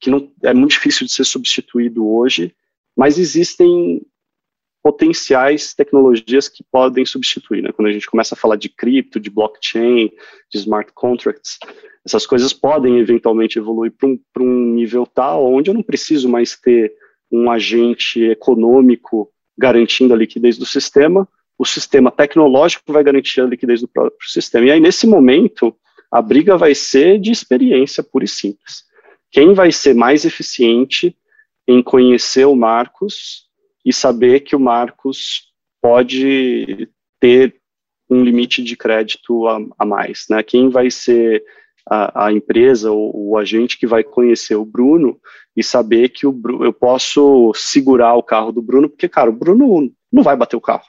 [0.00, 2.54] que não, é muito difícil de ser substituído hoje,
[2.96, 4.00] mas existem
[4.82, 7.62] potenciais tecnologias que podem substituir.
[7.62, 7.72] Né?
[7.72, 10.10] Quando a gente começa a falar de cripto, de blockchain,
[10.50, 11.58] de smart contracts,
[12.06, 16.56] essas coisas podem eventualmente evoluir para um, um nível tal onde eu não preciso mais
[16.56, 16.94] ter
[17.30, 23.80] um agente econômico garantindo a liquidez do sistema, o sistema tecnológico vai garantir a liquidez
[23.80, 24.66] do próprio sistema.
[24.66, 25.74] E aí, nesse momento,
[26.10, 28.84] a briga vai ser de experiência pura e simples.
[29.30, 31.16] Quem vai ser mais eficiente
[31.66, 33.46] em conhecer o Marcos
[33.84, 37.56] e saber que o Marcos pode ter
[38.08, 40.42] um limite de crédito a, a mais, né?
[40.42, 41.42] Quem vai ser
[41.88, 45.18] a, a empresa ou o agente que vai conhecer o Bruno
[45.56, 49.36] e saber que o Bruno, eu posso segurar o carro do Bruno, porque, cara, o
[49.36, 50.84] Bruno não vai bater o carro.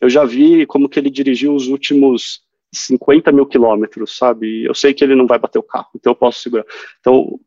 [0.00, 2.40] Eu já vi como que ele dirigiu os últimos
[2.74, 4.64] 50 mil quilômetros, sabe?
[4.64, 6.64] Eu sei que ele não vai bater o carro, então eu posso segurar.
[7.00, 7.40] Então,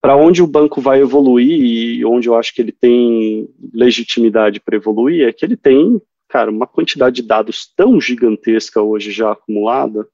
[0.00, 4.76] para onde o banco vai evoluir e onde eu acho que ele tem legitimidade para
[4.76, 10.06] evoluir é que ele tem, cara, uma quantidade de dados tão gigantesca hoje já acumulada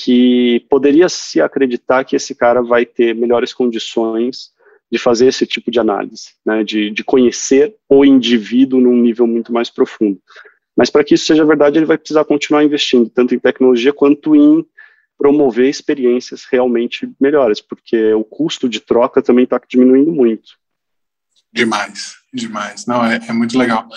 [0.00, 4.52] que poderia se acreditar que esse cara vai ter melhores condições
[4.90, 9.52] de fazer esse tipo de análise, né, de, de conhecer o indivíduo num nível muito
[9.52, 10.20] mais profundo.
[10.76, 14.36] Mas para que isso seja verdade, ele vai precisar continuar investindo, tanto em tecnologia quanto
[14.36, 14.64] em
[15.18, 20.52] promover experiências realmente melhores, porque o custo de troca também está diminuindo muito.
[21.52, 22.86] Demais, demais.
[22.86, 23.88] Não, é, é muito legal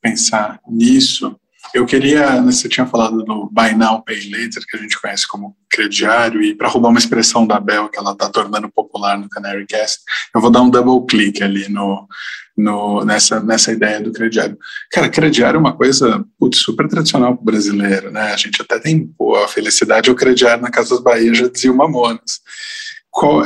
[0.00, 1.38] pensar nisso
[1.74, 5.26] eu queria, né, você tinha falado do Buy Now, Pay Later, que a gente conhece
[5.28, 9.28] como crediário, e para roubar uma expressão da Bel, que ela está tornando popular no
[9.28, 10.00] Canary Cast,
[10.34, 12.08] eu vou dar um double click ali no,
[12.56, 14.58] no, nessa, nessa ideia do crediário.
[14.90, 18.32] Cara, crediário é uma coisa putz, super tradicional para o brasileiro, né?
[18.32, 21.76] A gente até tem pô, a felicidade o crediário na Casas Bahia, já dizia o
[21.76, 22.40] Mamonas.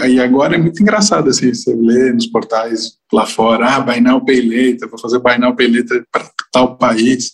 [0.09, 4.25] e agora é muito engraçado, assim, você lê nos portais lá fora, ah, Buy Now
[4.25, 7.33] Pay Later, vou fazer Buy Now Pay Later para tal país.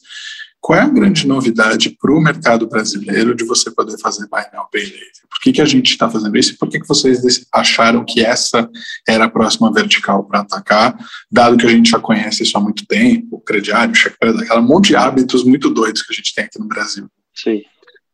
[0.61, 4.69] Qual é a grande novidade para o mercado brasileiro de você poder fazer Buy Now
[4.71, 5.29] Pay Later?
[5.31, 8.23] Por que, que a gente está fazendo isso e por que, que vocês acharam que
[8.23, 8.69] essa
[9.09, 10.99] era a próxima vertical para atacar,
[11.33, 14.89] dado que a gente já conhece isso há muito tempo, crediário, o cheque aquela monte
[14.89, 17.09] de hábitos muito doidos que a gente tem aqui no Brasil?
[17.35, 17.63] Sim.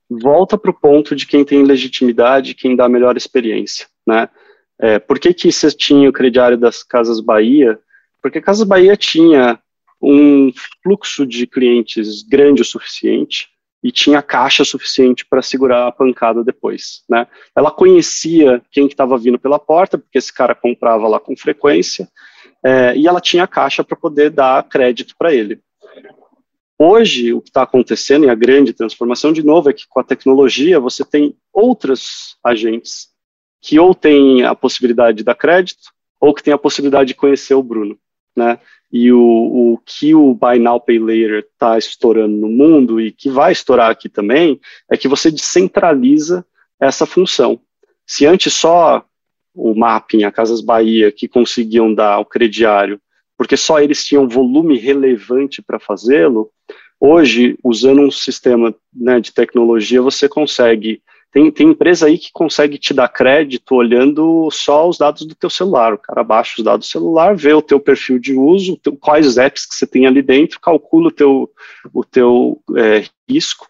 [0.09, 4.29] Volta para o ponto de quem tem legitimidade, quem dá a melhor experiência, né?
[4.79, 7.79] É, por que, que você tinha o crediário das Casas Bahia?
[8.23, 9.59] Porque Casas Bahia tinha
[10.07, 13.49] um fluxo de clientes grande o suficiente
[13.83, 17.27] e tinha caixa suficiente para segurar a pancada depois, né?
[17.55, 22.09] Ela conhecia quem estava vindo pela porta, porque esse cara comprava lá com frequência,
[22.65, 25.61] é, e ela tinha caixa para poder dar crédito para ele.
[26.79, 30.05] Hoje, o que está acontecendo, e a grande transformação, de novo, é que com a
[30.05, 33.09] tecnologia você tem outros agentes
[33.61, 35.91] que ou têm a possibilidade de dar crédito,
[36.21, 37.99] ou que têm a possibilidade de conhecer o Bruno,
[38.37, 38.61] né?
[38.93, 43.29] E o, o que o Buy Now Pay Later está estourando no mundo e que
[43.29, 46.47] vai estourar aqui também é que você descentraliza
[46.81, 47.61] essa função.
[48.07, 49.05] Se antes só
[49.55, 53.01] o Mapping, a Casas Bahia, que conseguiam dar o crediário,
[53.37, 56.51] porque só eles tinham volume relevante para fazê-lo,
[57.01, 62.79] hoje, usando um sistema né, de tecnologia, você consegue tem, tem empresa aí que consegue
[62.79, 65.93] te dar crédito olhando só os dados do teu celular.
[65.93, 69.37] O cara baixa os dados do celular, vê o teu perfil de uso, teu, quais
[69.37, 71.51] apps que você tem ali dentro, calcula o teu,
[71.93, 73.69] o teu é, risco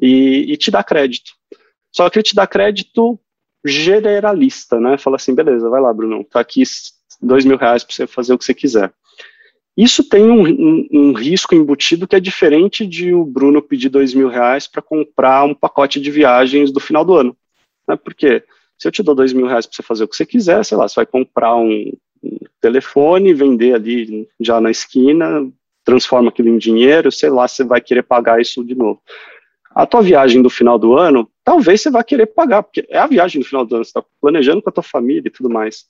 [0.00, 1.32] e, e te dá crédito.
[1.94, 3.18] Só que ele te dá crédito
[3.64, 4.98] generalista, né?
[4.98, 6.62] Fala assim, beleza, vai lá, Bruno, tá aqui
[7.20, 8.92] dois mil reais para você fazer o que você quiser.
[9.76, 14.14] Isso tem um, um, um, risco embutido que é diferente de o Bruno pedir dois
[14.14, 17.36] mil reais para comprar um pacote de viagens do final do ano.
[17.86, 17.94] Né?
[17.96, 18.42] Porque
[18.78, 20.78] se eu te dou dois mil reais para você fazer o que você quiser, sei
[20.78, 25.46] lá, você vai comprar um, um telefone, vender ali já na esquina,
[25.84, 29.00] transforma aquilo em dinheiro, sei lá, você vai querer pagar isso de novo.
[29.70, 33.06] A tua viagem do final do ano, talvez você vá querer pagar, porque é a
[33.06, 35.84] viagem do final do ano, você está planejando com a tua família e tudo mais.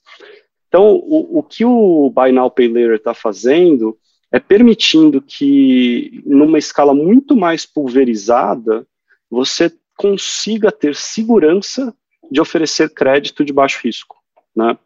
[0.77, 3.97] Então, o, o que o Buy Now Pay Later está fazendo
[4.31, 8.85] é permitindo que, numa escala muito mais pulverizada,
[9.27, 11.91] você consiga ter segurança
[12.29, 14.17] de oferecer crédito de baixo risco.
[14.55, 14.77] Né?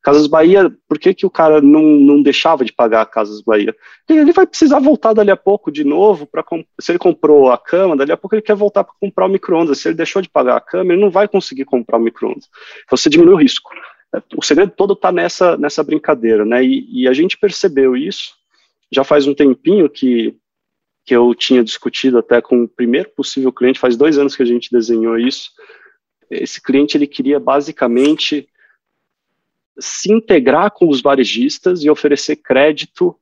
[0.00, 3.74] Casas Bahia, por que, que o cara não, não deixava de pagar a Casas Bahia?
[4.08, 6.44] Ele vai precisar voltar dali a pouco de novo, para
[6.80, 9.80] se ele comprou a cama, dali a pouco ele quer voltar para comprar o micro-ondas.
[9.80, 12.48] Se ele deixou de pagar a cama, ele não vai conseguir comprar o micro-ondas.
[12.84, 13.68] Então você diminui o risco
[14.36, 16.64] o segredo todo está nessa, nessa brincadeira, né?
[16.64, 18.40] E, e, a gente percebeu isso
[18.90, 20.36] já faz um tempinho que,
[21.04, 24.46] que eu tinha discutido até com o primeiro possível cliente, faz dois anos que a
[24.46, 25.50] gente desenhou isso.
[26.30, 28.48] Esse cliente ele queria basicamente
[29.78, 33.16] se integrar com os varejistas e oferecer crédito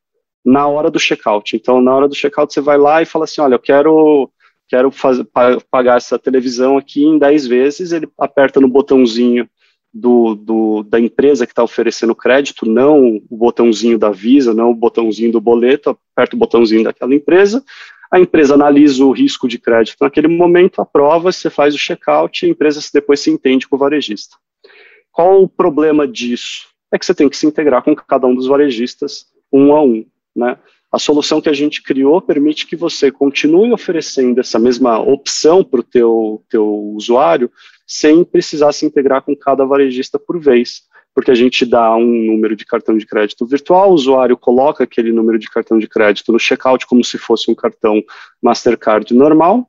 [0.45, 1.55] na hora do checkout.
[1.55, 4.31] Então, na hora do checkout, você vai lá e fala assim: olha, eu quero
[4.67, 5.27] quero fazer,
[5.71, 9.49] pagar essa televisão aqui em 10 vezes, ele aperta no botãozinho
[9.93, 14.75] do, do, da empresa que está oferecendo crédito, não o botãozinho da Visa, não o
[14.75, 17.65] botãozinho do boleto, aperta o botãozinho daquela empresa,
[18.11, 22.49] a empresa analisa o risco de crédito naquele momento, aprova, você faz o check-out e
[22.49, 24.37] a empresa depois se entende com o varejista.
[25.13, 26.69] Qual o problema disso?
[26.93, 30.07] É que você tem que se integrar com cada um dos varejistas um a um,
[30.35, 30.59] né?
[30.91, 35.81] A solução que a gente criou permite que você continue oferecendo essa mesma opção para
[35.81, 37.51] o teu, teu usuário,
[37.89, 40.83] sem precisar se integrar com cada varejista por vez,
[41.15, 45.11] porque a gente dá um número de cartão de crédito virtual, o usuário coloca aquele
[45.11, 48.03] número de cartão de crédito no checkout como se fosse um cartão
[48.43, 49.69] Mastercard normal,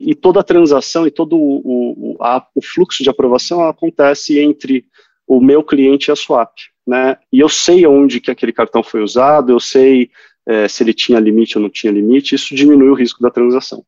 [0.00, 4.86] e toda a transação e todo o, o, a, o fluxo de aprovação acontece entre
[5.26, 7.18] o meu cliente e a Swap, né?
[7.30, 10.10] E eu sei onde que aquele cartão foi usado, eu sei
[10.46, 13.84] é, se ele tinha limite ou não tinha limite, isso diminui o risco da transação.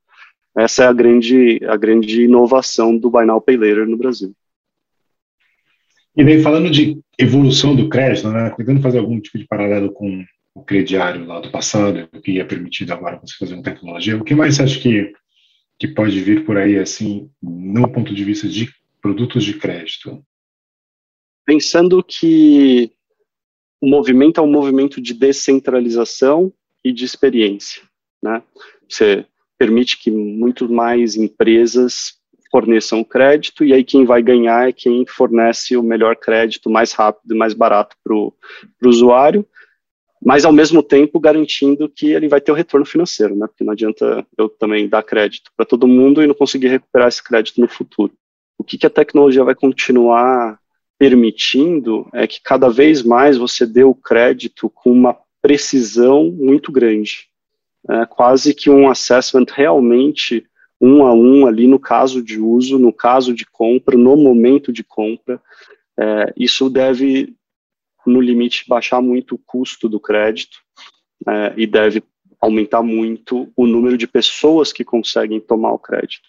[0.56, 4.34] Essa é a grande, a grande inovação do Buy Now Pay Later no Brasil.
[6.14, 10.22] E daí, falando de evolução do crédito, né, tentando fazer algum tipo de paralelo com
[10.54, 14.24] o crediário lá do passado, o que é permitido agora você fazer uma tecnologia, o
[14.24, 15.10] que mais você acha que,
[15.78, 18.68] que pode vir por aí, assim, no ponto de vista de
[19.00, 20.22] produtos de crédito?
[21.46, 22.92] Pensando que
[23.80, 26.52] o movimento é um movimento de descentralização
[26.84, 27.82] e de experiência,
[28.22, 28.42] né?
[28.86, 29.26] Você
[29.62, 32.14] permite que muito mais empresas
[32.50, 37.32] forneçam crédito, e aí quem vai ganhar é quem fornece o melhor crédito mais rápido
[37.32, 38.34] e mais barato para o
[38.84, 39.46] usuário,
[40.20, 43.46] mas ao mesmo tempo garantindo que ele vai ter o retorno financeiro, né?
[43.46, 47.22] Porque não adianta eu também dar crédito para todo mundo e não conseguir recuperar esse
[47.22, 48.12] crédito no futuro.
[48.58, 50.58] O que, que a tecnologia vai continuar
[50.98, 57.31] permitindo é que cada vez mais você dê o crédito com uma precisão muito grande.
[57.90, 60.46] É quase que um assessment realmente
[60.80, 64.82] um a um ali no caso de uso, no caso de compra, no momento de
[64.82, 65.40] compra.
[65.98, 67.36] É, isso deve,
[68.04, 70.58] no limite, baixar muito o custo do crédito
[71.28, 72.02] é, e deve
[72.40, 76.28] aumentar muito o número de pessoas que conseguem tomar o crédito.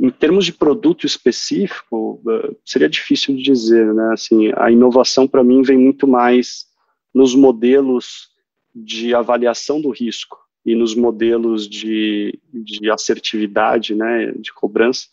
[0.00, 4.10] Em termos de produto específico, é, seria difícil de dizer, né?
[4.12, 6.66] Assim, a inovação para mim vem muito mais
[7.14, 8.30] nos modelos
[8.74, 15.06] de avaliação do risco e nos modelos de, de assertividade, né, de cobrança,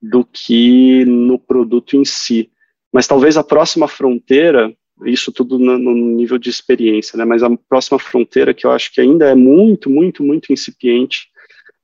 [0.00, 2.50] do que no produto em si.
[2.92, 7.50] Mas talvez a próxima fronteira, isso tudo no, no, nível de experiência, né, mas a
[7.68, 11.28] próxima fronteira que eu acho que ainda é muito, muito, muito incipiente,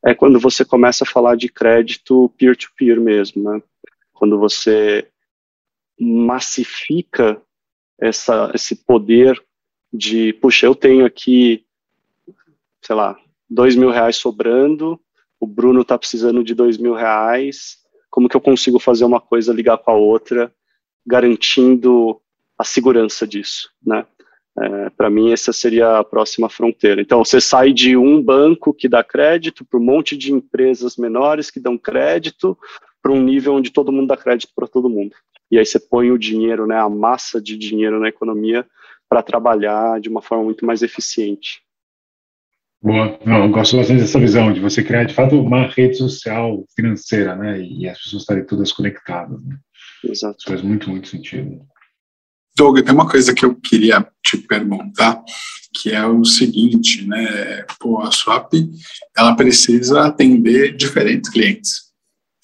[0.05, 3.63] é quando você começa a falar de crédito peer-to-peer -peer mesmo, né,
[4.13, 5.09] quando você
[5.99, 7.43] massifica
[8.01, 9.41] essa, esse poder
[9.93, 11.65] de, puxa, eu tenho aqui
[12.91, 13.17] sei lá,
[13.49, 14.99] dois mil reais sobrando,
[15.39, 17.77] o Bruno está precisando de dois mil reais,
[18.11, 20.53] como que eu consigo fazer uma coisa ligar com a outra,
[21.07, 22.21] garantindo
[22.59, 24.05] a segurança disso, né?
[24.59, 27.01] É, para mim, essa seria a próxima fronteira.
[27.01, 31.49] Então, você sai de um banco que dá crédito para um monte de empresas menores
[31.49, 32.59] que dão crédito
[33.01, 35.15] para um nível onde todo mundo dá crédito para todo mundo.
[35.49, 38.67] E aí você põe o dinheiro, né, a massa de dinheiro na economia
[39.09, 41.63] para trabalhar de uma forma muito mais eficiente.
[42.83, 43.19] Boa.
[43.27, 47.37] Não, eu gosto bastante dessa visão de você criar, de fato, uma rede social financeira,
[47.37, 47.61] né?
[47.61, 49.43] E as pessoas estarem todas conectadas.
[49.45, 49.57] Né?
[50.05, 50.37] Exato.
[50.39, 51.61] Isso faz muito, muito sentido.
[52.57, 55.23] Doug, tem uma coisa que eu queria te perguntar,
[55.75, 57.65] que é o seguinte, né?
[57.79, 58.53] Pô, a Swap,
[59.17, 61.83] ela precisa atender diferentes clientes,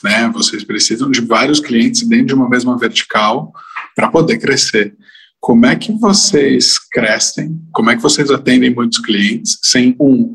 [0.05, 0.29] né?
[0.29, 3.53] Vocês precisam de vários clientes dentro de uma mesma vertical
[3.95, 4.95] para poder crescer.
[5.47, 7.57] Como é que vocês crescem?
[7.73, 10.33] Como é que vocês atendem muitos clientes sem um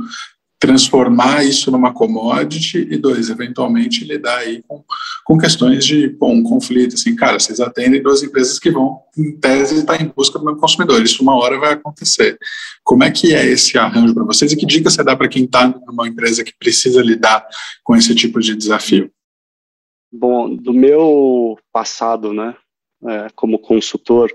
[0.58, 4.82] transformar isso numa commodity e dois, eventualmente lidar aí com,
[5.26, 9.38] com questões de bom, um conflito, assim, cara, vocês atendem duas empresas que vão, em
[9.38, 12.40] tese, estar em busca do mesmo consumidor, isso uma hora vai acontecer.
[12.82, 15.44] Como é que é esse arranjo para vocês e que dica você dá para quem
[15.44, 17.46] está numa empresa que precisa lidar
[17.84, 19.12] com esse tipo de desafio?
[20.10, 22.56] Bom, do meu passado, né,
[23.06, 24.32] é, como consultor,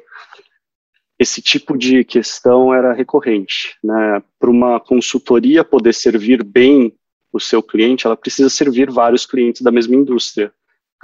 [1.19, 3.77] esse tipo de questão era recorrente.
[3.83, 4.23] Né?
[4.39, 6.93] Para uma consultoria poder servir bem
[7.33, 10.53] o seu cliente, ela precisa servir vários clientes da mesma indústria.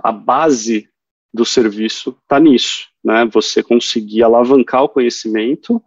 [0.03, 0.89] A base
[1.33, 3.25] do serviço está nisso, né?
[3.33, 5.83] Você conseguir alavancar o conhecimento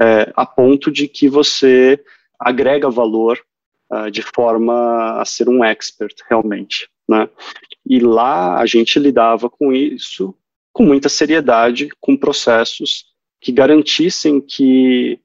[0.00, 2.02] é, a ponto de que você
[2.38, 3.38] agrega valor
[3.92, 7.28] uh, de forma a ser um expert realmente, né?
[7.86, 10.34] E lá a gente lidava com isso
[10.72, 13.09] com muita seriedade, com processos
[13.40, 15.18] que garantissem que,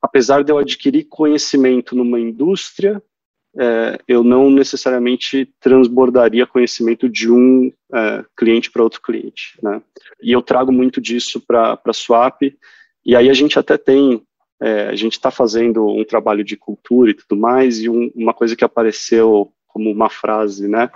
[0.00, 3.02] apesar de eu adquirir conhecimento numa indústria,
[3.56, 9.80] é, eu não necessariamente transbordaria conhecimento de um é, cliente para outro cliente, né?
[10.22, 12.42] E eu trago muito disso para a Swap,
[13.04, 14.22] e aí a gente até tem,
[14.60, 18.34] é, a gente está fazendo um trabalho de cultura e tudo mais, e um, uma
[18.34, 20.90] coisa que apareceu como uma frase, né?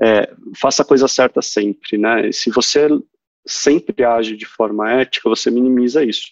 [0.00, 2.30] É, faça a coisa certa sempre, né?
[2.32, 2.88] Se você
[3.48, 6.28] sempre age de forma ética, você minimiza isso.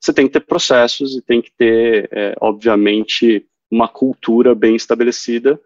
[0.00, 5.60] Você tem que ter processos e tem que ter, é, obviamente, uma cultura bem estabelecida,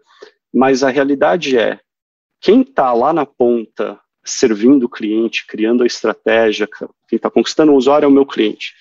[0.53, 1.79] mas a realidade é,
[2.41, 6.67] quem está lá na ponta servindo o cliente, criando a estratégia,
[7.07, 8.73] quem está conquistando o usuário é o meu cliente.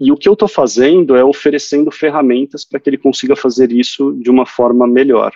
[0.00, 4.12] E o que eu estou fazendo é oferecendo ferramentas para que ele consiga fazer isso
[4.20, 5.32] de uma forma melhor.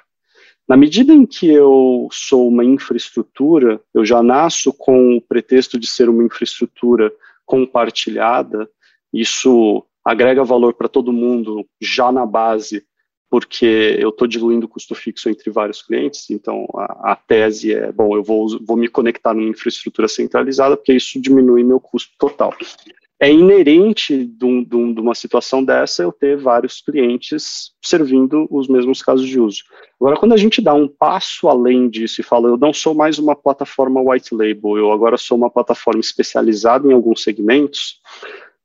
[0.69, 5.87] Na medida em que eu sou uma infraestrutura, eu já nasço com o pretexto de
[5.87, 7.13] ser uma infraestrutura
[7.45, 8.71] compartilhada,
[9.13, 12.85] isso agrega valor para todo mundo já na base,
[13.31, 17.91] porque eu estou diluindo o custo fixo entre vários clientes, então a, a, tese é,
[17.91, 22.55] bom, eu vou, vou me conectar numa infraestrutura centralizada, porque isso diminui meu custo total
[23.23, 28.49] é inerente de, um, de, um, de, uma situação dessa eu ter vários clientes servindo
[28.51, 29.63] os mesmos casos de uso.
[30.01, 33.21] Agora, quando a gente dá um passo além disso e fala, eu não sou mais
[33.21, 38.01] uma plataforma white label, eu agora sou uma plataforma especializada em alguns segmentos,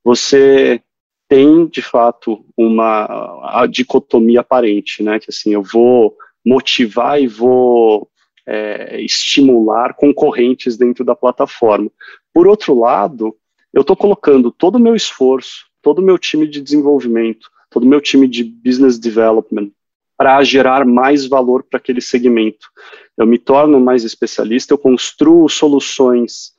[0.04, 0.82] você
[1.30, 8.10] tem, de fato, uma dicotomia aparente, né, que assim, eu vou motivar e vou
[8.44, 11.92] é, estimular concorrentes dentro da plataforma.
[12.34, 13.38] Por outro lado,
[13.74, 17.88] eu estou colocando todo o meu esforço, todo o meu time de desenvolvimento, todo o
[17.88, 19.72] meu time de business development
[20.18, 22.68] para gerar mais valor para aquele segmento.
[23.16, 26.54] Eu me torno mais especialista, eu construo soluções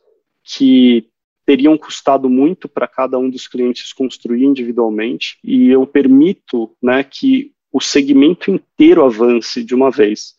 [0.45, 1.09] que
[1.45, 7.53] teriam custado muito para cada um dos clientes construir individualmente, e eu permito né, que
[7.73, 10.35] o segmento inteiro avance de uma vez.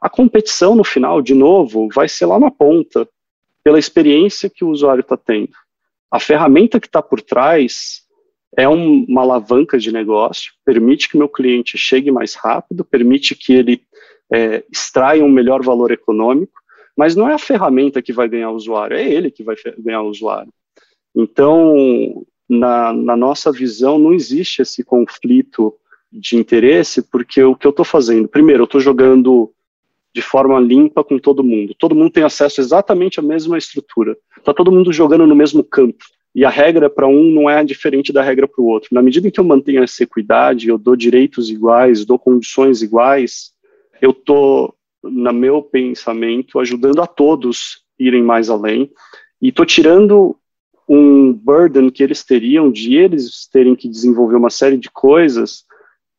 [0.00, 3.08] A competição, no final, de novo, vai ser lá na ponta,
[3.62, 5.54] pela experiência que o usuário está tendo.
[6.14, 8.02] A ferramenta que está por trás
[8.56, 13.52] é um, uma alavanca de negócio, permite que meu cliente chegue mais rápido, permite que
[13.52, 13.82] ele
[14.32, 16.52] é, extraia um melhor valor econômico,
[16.96, 20.02] mas não é a ferramenta que vai ganhar o usuário, é ele que vai ganhar
[20.02, 20.52] o usuário.
[21.16, 25.74] Então, na, na nossa visão, não existe esse conflito
[26.12, 29.52] de interesse, porque o que eu estou fazendo, primeiro, eu estou jogando
[30.14, 31.74] de forma limpa com todo mundo.
[31.78, 34.16] Todo mundo tem acesso exatamente à mesma estrutura.
[34.38, 36.04] Está todo mundo jogando no mesmo campo.
[36.34, 38.90] E a regra para um não é diferente da regra para o outro.
[38.92, 43.52] Na medida em que eu mantenho essa equidade, eu dou direitos iguais, dou condições iguais,
[44.00, 48.90] eu estou, no meu pensamento, ajudando a todos irem mais além.
[49.42, 50.36] E estou tirando
[50.88, 55.64] um burden que eles teriam de eles terem que desenvolver uma série de coisas,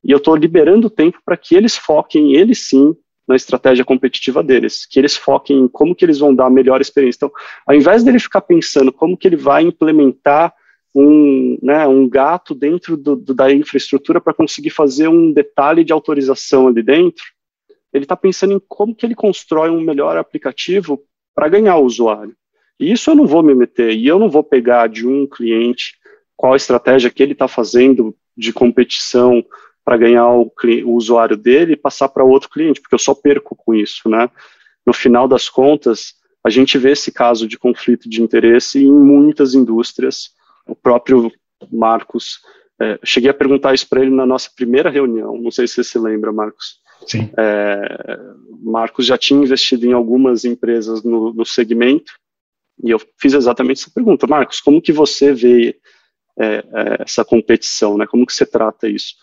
[0.03, 2.95] e eu estou liberando tempo para que eles foquem, eles sim,
[3.27, 6.79] na estratégia competitiva deles, que eles foquem em como que eles vão dar a melhor
[6.79, 7.17] experiência.
[7.17, 7.31] Então,
[7.65, 10.53] ao invés dele ficar pensando como que ele vai implementar
[10.93, 15.91] um, né, um gato dentro do, do, da infraestrutura para conseguir fazer um detalhe de
[15.91, 17.25] autorização ali dentro,
[17.91, 21.01] ele está pensando em como que ele constrói um melhor aplicativo
[21.33, 22.35] para ganhar o usuário.
[22.79, 25.95] E isso eu não vou me meter, e eu não vou pegar de um cliente
[26.35, 29.43] qual a estratégia que ele está fazendo de competição
[29.85, 30.51] para ganhar o,
[30.85, 34.29] o, usuário dele e passar para outro cliente, porque eu só perco com isso, né?
[34.83, 39.53] No final das contas, a gente vê esse caso de conflito de interesse em muitas
[39.53, 40.31] indústrias.
[40.67, 41.31] O próprio
[41.71, 42.39] Marcos,
[42.81, 45.83] é, cheguei a perguntar isso para ele na nossa primeira reunião, não sei se você
[45.83, 46.79] se lembra, Marcos.
[47.05, 47.29] Sim.
[47.37, 48.19] É,
[48.63, 52.13] Marcos já tinha investido em algumas empresas no, no, segmento,
[52.83, 54.25] e eu fiz exatamente essa pergunta.
[54.25, 55.77] Marcos, como que você vê
[56.37, 56.63] é, é
[57.01, 58.07] essa competição, né?
[58.07, 59.15] Como que você trata isso?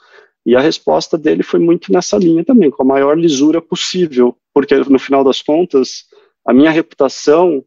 [0.44, 4.76] E a resposta dele foi muito nessa linha também, com a maior lisura possível, porque
[4.76, 6.04] no final das contas,
[6.44, 7.64] a minha reputação,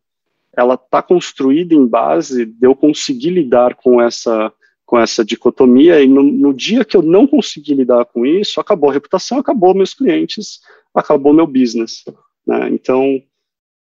[0.55, 4.51] ela está construída em base de eu conseguir lidar com essa
[4.85, 8.91] com essa dicotomia e no, no dia que eu não conseguir lidar com isso, acabou
[8.91, 10.59] a reputação, acabou meus clientes,
[10.93, 12.03] acabou meu business.
[12.45, 12.69] Né?
[12.69, 13.19] Então,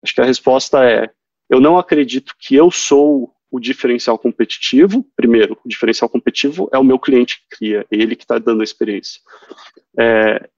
[0.03, 1.11] acho que a resposta é:
[1.51, 6.85] eu não acredito que eu sou o diferencial competitivo, primeiro, o diferencial competitivo é o
[6.85, 9.21] meu cliente que cria, ele que está dando a experiência.
[9.99, 10.49] É,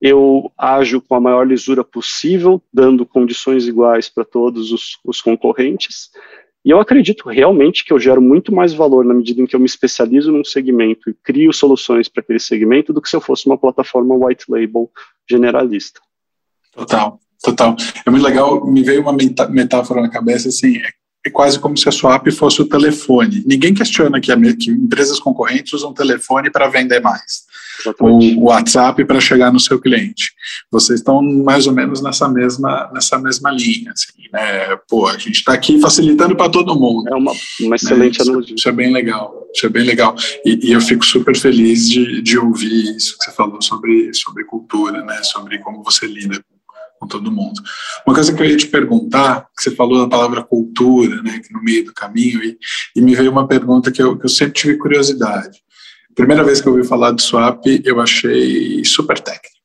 [0.00, 6.10] eu ajo com a maior lisura possível, dando condições iguais para todos os, os, concorrentes,
[6.64, 9.60] e eu acredito realmente que eu gero muito mais valor na medida em que eu
[9.60, 13.46] me especializo num segmento e crio soluções para aquele segmento do que se eu fosse
[13.46, 14.90] uma plataforma white label
[15.28, 16.00] generalista.
[16.72, 17.76] Total, total.
[18.06, 19.12] É muito legal, me veio uma
[19.50, 23.42] metáfora na cabeça, assim, é é quase como se a sua app fosse o telefone.
[23.46, 27.42] Ninguém questiona que, a, que empresas concorrentes usam telefone para vender mais,
[27.80, 28.36] Exatamente.
[28.36, 30.32] ou o WhatsApp para chegar no seu cliente.
[30.70, 33.92] Vocês estão mais ou menos nessa mesma, nessa mesma linha.
[33.92, 34.76] Assim, né?
[34.88, 37.06] Pô, a gente está aqui facilitando para todo mundo.
[37.08, 38.24] É uma, uma excelente né?
[38.24, 38.54] analogia.
[38.56, 39.46] Isso é bem legal.
[39.54, 40.14] Isso é bem legal.
[40.44, 44.44] E, e, eu fico super feliz de, de ouvir isso que você falou sobre, sobre
[44.44, 45.22] cultura, né?
[45.22, 46.40] sobre como você lida
[47.00, 47.60] com todo mundo.
[48.06, 51.62] Uma coisa que eu ia te perguntar, que você falou da palavra cultura, né, no
[51.62, 52.58] meio do caminho, e,
[52.94, 55.58] e me veio uma pergunta que eu, que eu sempre tive curiosidade.
[56.14, 59.59] Primeira vez que eu ouvi falar de swap, eu achei super técnico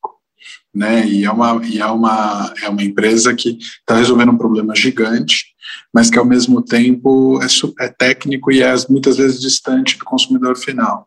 [0.76, 1.06] né?
[1.08, 5.46] E é uma, e é uma, é uma empresa que está resolvendo um problema gigante,
[5.92, 10.56] mas que ao mesmo tempo é, é técnico e é muitas vezes distante do consumidor
[10.56, 11.06] final.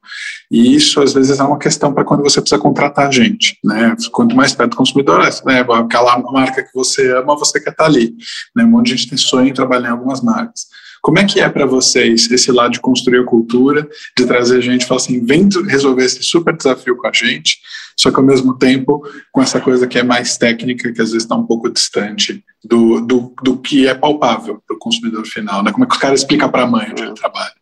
[0.52, 3.96] E isso às vezes é uma questão para quando você precisa contratar gente, né?
[4.12, 5.60] Quanto mais perto do consumidor, né?
[5.60, 8.16] aquela marca que você ama, você quer estar tá ali.
[8.56, 8.64] Né?
[8.64, 10.66] Um monte de gente tem sonho em trabalhar em algumas marcas.
[11.02, 13.88] Como é que é para vocês esse lado de construir a cultura,
[14.18, 17.58] de trazer gente e falar assim, vem resolver esse super desafio com a gente,
[17.98, 21.24] só que ao mesmo tempo com essa coisa que é mais técnica, que às vezes
[21.24, 25.72] está um pouco distante do, do, do que é palpável para o consumidor final, né?
[25.72, 27.54] Como é que os caras explicam para a mãe onde ele trabalha?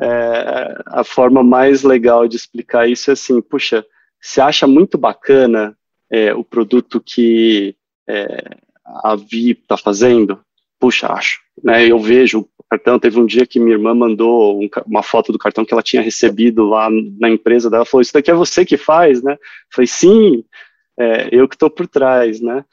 [0.00, 3.84] É, a forma mais legal de explicar isso é assim, puxa,
[4.20, 5.76] você acha muito bacana
[6.10, 7.76] é, o produto que
[8.08, 10.40] é, a Vi está fazendo?
[10.78, 11.40] Puxa, acho.
[11.62, 15.32] Né, eu vejo o cartão, teve um dia que minha irmã mandou um, uma foto
[15.32, 16.88] do cartão que ela tinha recebido lá
[17.18, 19.36] na empresa dela, falou, isso daqui é você que faz, né?
[19.70, 20.44] Falei, sim,
[20.98, 22.64] é, eu que estou por trás, né?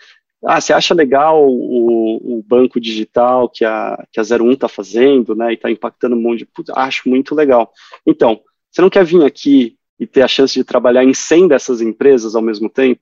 [0.45, 5.35] Ah, você acha legal o, o, banco digital que a, que a 01 está fazendo,
[5.35, 6.47] né, e está impactando um monte de...
[6.73, 7.73] Acho muito legal.
[8.07, 8.39] Então,
[8.71, 12.35] você não quer vir aqui e ter a chance de trabalhar em 100 dessas empresas
[12.35, 13.01] ao mesmo tempo,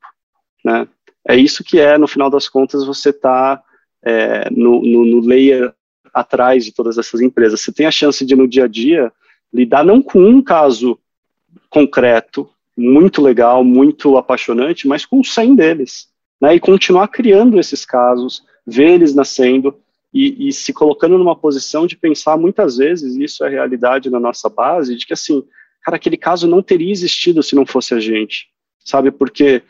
[0.66, 0.88] né?
[1.28, 3.62] É isso que é, no final das contas, você está
[4.04, 5.74] é, no, no, no, layer
[6.14, 7.62] atrás de todas essas empresas.
[7.62, 9.12] Você tem a chance de, no dia a dia,
[9.54, 11.00] lidar não com um caso
[11.70, 16.08] concreto, muito legal, muito apaixonante, mas com 100 deles.
[16.40, 19.76] Né, e continuar criando esses casos, ver eles nascendo
[20.14, 24.48] e, e, se colocando numa posição de pensar muitas vezes, isso é realidade na nossa
[24.48, 25.44] base, de que assim,
[25.84, 28.48] cara, aquele caso não teria existido se não fosse a gente,
[28.80, 29.12] sabe?
[29.12, 29.64] Porque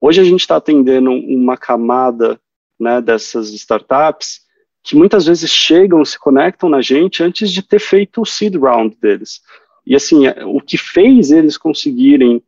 [0.00, 2.40] hoje a gente está atendendo uma camada
[2.84, 4.42] né, dessas startups
[4.82, 8.94] que muitas vezes chegam, se conectam na gente antes de ter feito o seed round
[9.00, 9.40] deles.
[9.86, 12.42] E assim, é, o que fez eles conseguirem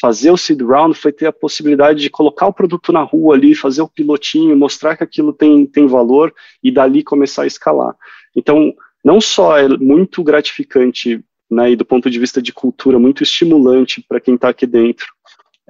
[0.00, 3.56] fazer o seed round foi ter a possibilidade de colocar o produto na rua ali,
[3.56, 7.94] fazer o pilotinho, mostrar que aquilo tem, tem valor e dali começar a escalar.
[8.34, 8.72] Então,
[9.04, 14.00] não só é muito gratificante, né, e do ponto de vista de cultura, muito estimulante
[14.08, 15.06] para quem está aqui dentro,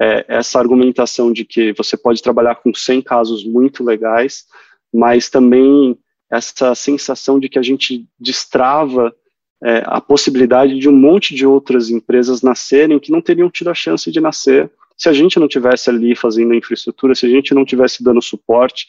[0.01, 4.45] é, essa argumentação de que você pode trabalhar com 100 casos muito legais,
[4.93, 5.99] mas também
[6.31, 9.15] essa sensação de que a gente destrava
[9.63, 13.75] é, a possibilidade de um monte de outras empresas nascerem que não teriam tido a
[13.75, 17.65] chance de nascer se a gente não tivesse ali fazendo infraestrutura, se a gente não
[17.65, 18.87] tivesse dando suporte.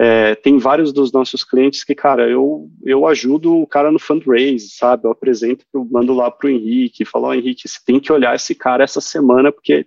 [0.00, 4.70] É, tem vários dos nossos clientes que, cara, eu, eu ajudo o cara no fundraise,
[4.70, 5.06] sabe?
[5.06, 8.54] Eu apresento, mando lá para o Henrique, falo, oh, Henrique, você tem que olhar esse
[8.54, 9.84] cara essa semana, porque,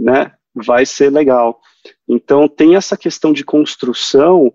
[0.00, 1.60] né, vai ser legal.
[2.08, 4.52] Então, tem essa questão de construção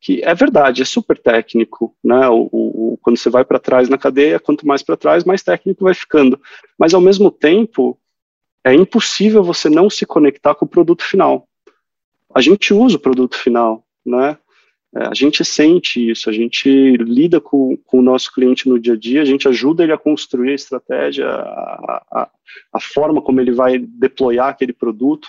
[0.00, 2.28] que é verdade, é super técnico, né?
[2.28, 5.84] O, o quando você vai para trás na cadeia, quanto mais para trás, mais técnico
[5.84, 6.40] vai ficando.
[6.78, 7.98] Mas ao mesmo tempo,
[8.64, 11.48] é impossível você não se conectar com o produto final.
[12.34, 14.38] A gente usa o produto final, né?
[14.96, 18.94] É, a gente sente isso, a gente lida com, com, o nosso cliente no dia
[18.94, 22.30] a dia, a gente ajuda ele a construir a estratégia, a, a,
[22.72, 25.28] a forma como ele vai deployar aquele produto.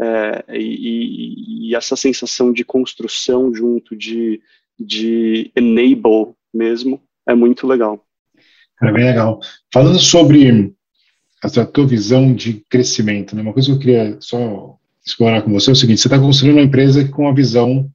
[0.00, 4.40] É, e, e, essa sensação de construção junto, de,
[4.78, 8.04] de enable mesmo, é muito legal.
[8.82, 9.38] É bem legal.
[9.72, 10.74] Falando sobre
[11.42, 14.76] a tua visão de crescimento, né, uma coisa que eu queria só
[15.06, 17.88] explorar com você é o seguinte: você está construindo uma empresa com a visão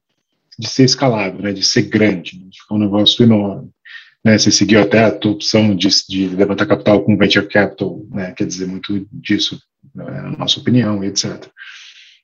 [0.60, 3.70] de ser escalável, né, de ser grande, de ficar um negócio enorme.
[4.22, 8.32] Né, você seguiu até a tua opção de, de levantar capital com venture capital, né,
[8.32, 9.58] quer dizer muito disso,
[9.94, 11.46] né, na nossa opinião, etc.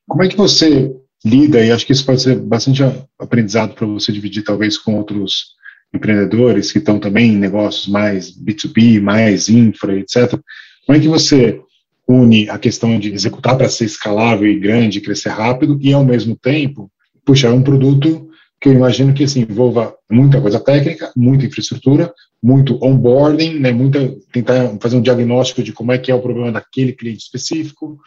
[0.06, 2.82] Como é que você lida, e acho que isso pode ser bastante
[3.18, 5.56] aprendizado para você dividir talvez com outros
[5.94, 10.38] empreendedores que estão também em negócios mais B2B, mais infra, etc.
[10.84, 11.60] Como é que você
[12.06, 16.36] une a questão de executar para ser escalável e grande, crescer rápido, e ao mesmo
[16.36, 16.90] tempo,
[17.24, 18.25] puxar um produto
[18.60, 24.14] que eu imagino que assim, envolva muita coisa técnica, muita infraestrutura, muito onboarding, né, muita,
[24.32, 27.98] tentar fazer um diagnóstico de como é que é o problema daquele cliente específico.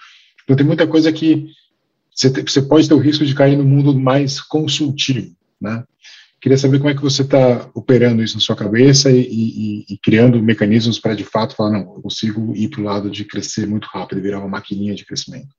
[0.44, 1.48] Então tem muita coisa que
[2.16, 5.84] você, pode ter o risco de cair no mundo mais consultivo, né?
[6.42, 9.98] Queria saber como é que você está operando isso na sua cabeça e, e, e
[9.98, 13.68] criando mecanismos para, de fato, falar, não, eu consigo ir para o lado de crescer
[13.68, 15.50] muito rápido, virar uma maquininha de crescimento.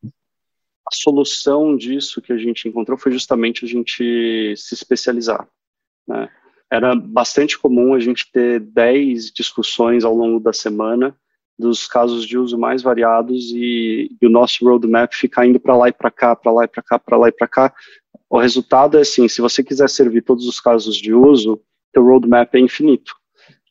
[0.91, 5.49] A solução disso que a gente encontrou foi justamente a gente se especializar,
[6.07, 6.29] né?
[6.73, 11.17] Era bastante comum a gente ter 10 discussões ao longo da semana
[11.61, 15.89] dos casos de uso mais variados e, e o nosso roadmap fica indo para lá
[15.89, 17.75] e para cá, para lá e para cá, para lá e para cá.
[18.31, 21.61] O resultado é assim, se você quiser servir todos os casos de uso,
[21.95, 23.15] o roadmap é infinito.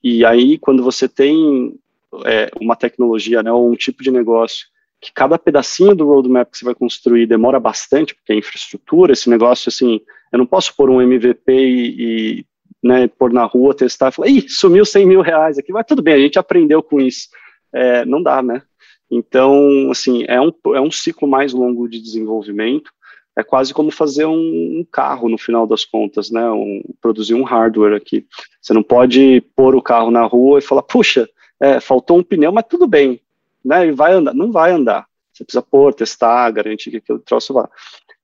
[0.04, 1.80] E aí, quando você tem
[2.26, 4.68] é, uma tecnologia, né, ou um tipo de negócio,
[5.02, 9.30] que cada pedacinho do roadmap que você vai construir demora bastante, porque é infraestrutura, esse
[9.30, 11.96] negócio, assim, eu não posso pôr um MVP e,
[12.40, 12.46] e
[12.84, 16.02] né, pôr na rua, testar e falar, ih, sumiu 100 mil reais aqui, mas tudo
[16.02, 17.30] bem, a gente aprendeu com isso
[17.74, 18.62] é, não dá, né?
[19.10, 22.92] Então, assim, é um, é um ciclo mais longo de desenvolvimento,
[23.36, 26.50] é quase como fazer um, um carro no final das contas, né?
[26.52, 28.26] Um, produzir um hardware aqui.
[28.62, 31.28] Você não pode pôr o carro na rua e falar, puxa,
[31.60, 33.20] é, faltou um pneu, mas tudo bem,
[33.64, 33.88] né?
[33.88, 34.34] E vai andar.
[34.34, 35.08] Não vai andar.
[35.32, 37.70] Você precisa pôr, testar, garantir que aquele troço vá.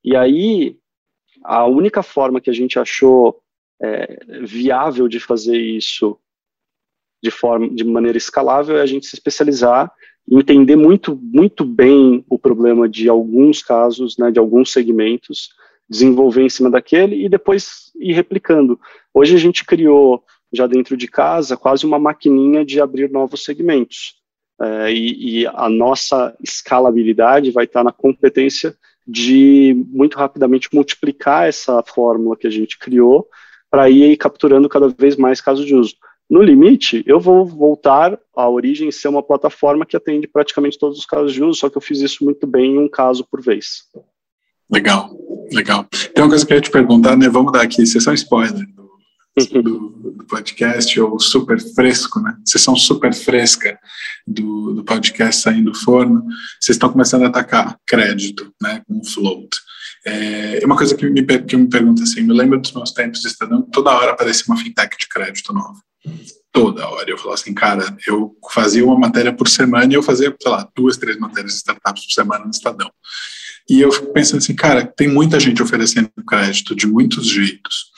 [0.03, 0.77] E aí,
[1.43, 3.41] a única forma que a gente achou
[3.81, 6.17] é, viável de fazer isso
[7.23, 9.91] de forma de maneira escalável é a gente se especializar
[10.29, 15.49] entender muito muito bem o problema de alguns casos, né, de alguns segmentos,
[15.87, 18.79] desenvolver em cima daquele e depois ir replicando.
[19.13, 24.15] Hoje a gente criou já dentro de casa quase uma maquininha de abrir novos segmentos.
[24.61, 28.75] É, e, e, a nossa escalabilidade vai estar na competência
[29.05, 33.27] de muito rapidamente multiplicar essa fórmula que a gente criou
[33.69, 35.95] para ir capturando cada vez mais casos de uso.
[36.29, 41.05] No limite, eu vou voltar à origem ser uma plataforma que atende praticamente todos os
[41.05, 43.83] casos de uso, só que eu fiz isso muito bem em um caso por vez.
[44.71, 45.11] Legal,
[45.51, 45.85] legal.
[46.13, 47.29] Tem uma coisa que eu ia te perguntar, né?
[47.29, 48.84] Vamos dar aqui, sessão spoiler do,
[49.35, 52.37] do, do, podcast, ou super fresco, né?
[52.45, 53.77] Sessão super fresca
[54.25, 56.23] do, do podcast saindo do forno,
[56.59, 58.81] vocês estão começando a atacar crédito, né?
[58.87, 59.49] Com float.
[60.05, 63.27] É uma coisa que me, que me pergunta assim, me lembro dos meus tempos de
[63.27, 65.79] estudando, toda hora aparecia uma fintech de crédito nova.
[66.51, 67.09] Toda hora.
[67.09, 70.69] Eu falava assim, cara, eu fazia uma matéria por semana e eu fazia, sei lá,
[70.75, 72.89] duas, três matérias de startups por semana no Estadão.
[73.67, 77.91] E eu fico pensando assim, cara, tem muita gente oferecendo crédito de muitos jeitos.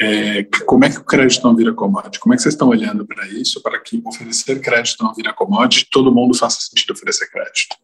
[0.00, 2.20] É, como é que o crédito não vira commodity?
[2.20, 5.88] Como é que vocês estão olhando para isso, para que oferecer crédito não vira commodity,
[5.90, 7.76] todo mundo faça sentido oferecer crédito?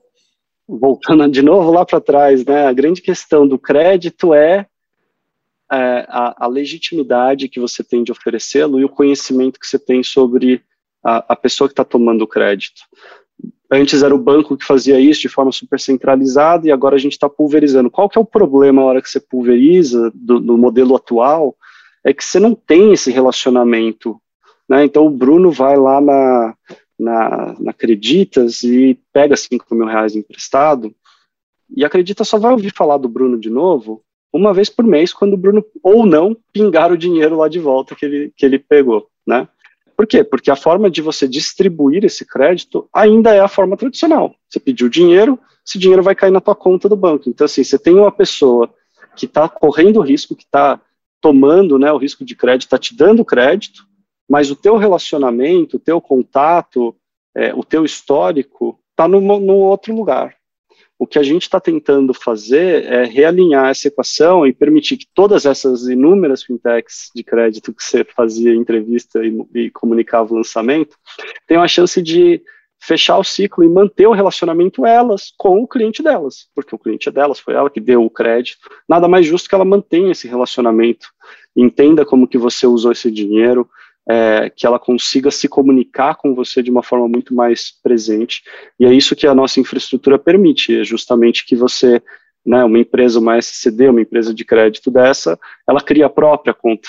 [0.66, 2.66] Voltando de novo lá para trás, né?
[2.66, 4.66] A grande questão do crédito é,
[5.72, 10.02] é a, a, legitimidade que você tem de oferecê-lo e o conhecimento que você tem
[10.04, 10.62] sobre
[11.04, 12.80] a, a pessoa que está tomando o crédito.
[13.70, 17.12] Antes era o banco que fazia isso de forma super centralizada e agora a gente
[17.12, 17.90] está pulverizando.
[17.90, 21.56] Qual que é o problema na hora que você pulveriza do, do modelo atual?
[22.04, 24.20] É que você não tem esse relacionamento.
[24.68, 24.84] Né?
[24.84, 26.54] Então o Bruno vai lá na,
[26.98, 30.94] na, na Acreditas e pega 5 mil reais emprestado
[31.74, 34.02] e acredita só vai ouvir falar do Bruno de novo
[34.34, 37.94] uma vez por mês, quando o Bruno, ou não, pingar o dinheiro lá de volta
[37.94, 39.48] que ele, que ele pegou, né?
[39.96, 40.24] Por quê?
[40.24, 44.34] Porque a forma de você distribuir esse crédito ainda é a forma tradicional.
[44.48, 47.28] Você pediu dinheiro, esse dinheiro vai cair na tua conta do banco.
[47.28, 48.72] Então, assim, você tem uma pessoa
[49.16, 50.80] que está correndo risco, que está
[51.20, 53.86] tomando né, o risco de crédito, está te dando crédito,
[54.28, 56.94] mas o teu relacionamento, o teu contato,
[57.34, 60.36] é, o teu histórico está no outro lugar.
[60.98, 65.44] O que a gente está tentando fazer é realinhar essa equação e permitir que todas
[65.44, 70.96] essas inúmeras fintechs de crédito que você fazia entrevista e, e comunicava o lançamento
[71.46, 72.40] tenham a chance de
[72.84, 77.08] fechar o ciclo e manter o relacionamento elas com o cliente delas, porque o cliente
[77.08, 78.68] é delas, foi ela que deu o crédito.
[78.86, 81.08] Nada mais justo que ela mantenha esse relacionamento,
[81.56, 83.68] entenda como que você usou esse dinheiro,
[84.08, 88.42] é, que ela consiga se comunicar com você de uma forma muito mais presente.
[88.78, 92.02] E é isso que a nossa infraestrutura permite, é justamente que você,
[92.44, 96.88] né, uma empresa, uma SCD, uma empresa de crédito dessa, ela cria a própria conta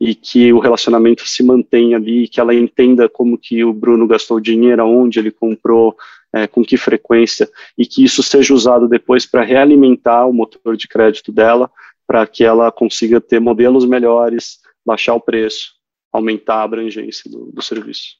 [0.00, 4.38] e que o relacionamento se mantenha ali, que ela entenda como que o Bruno gastou
[4.38, 5.96] dinheiro, aonde ele comprou,
[6.32, 10.86] é, com que frequência, e que isso seja usado depois para realimentar o motor de
[10.86, 11.70] crédito dela,
[12.06, 15.77] para que ela consiga ter modelos melhores, baixar o preço,
[16.18, 18.16] aumentar a abrangência do, do serviço.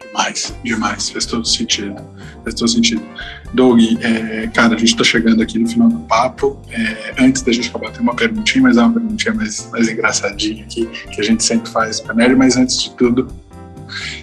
[0.00, 1.94] Demais, demais, faz todo sentido.
[2.42, 3.02] Faz todo sentido.
[3.52, 6.60] Doug, é, cara, a gente está chegando aqui no final do papo.
[6.70, 10.64] É, antes da gente acabar, tem uma perguntinha, mas é uma perguntinha mais, mais engraçadinha
[10.64, 13.28] aqui, que a gente sempre faz para Nery, mas antes de tudo,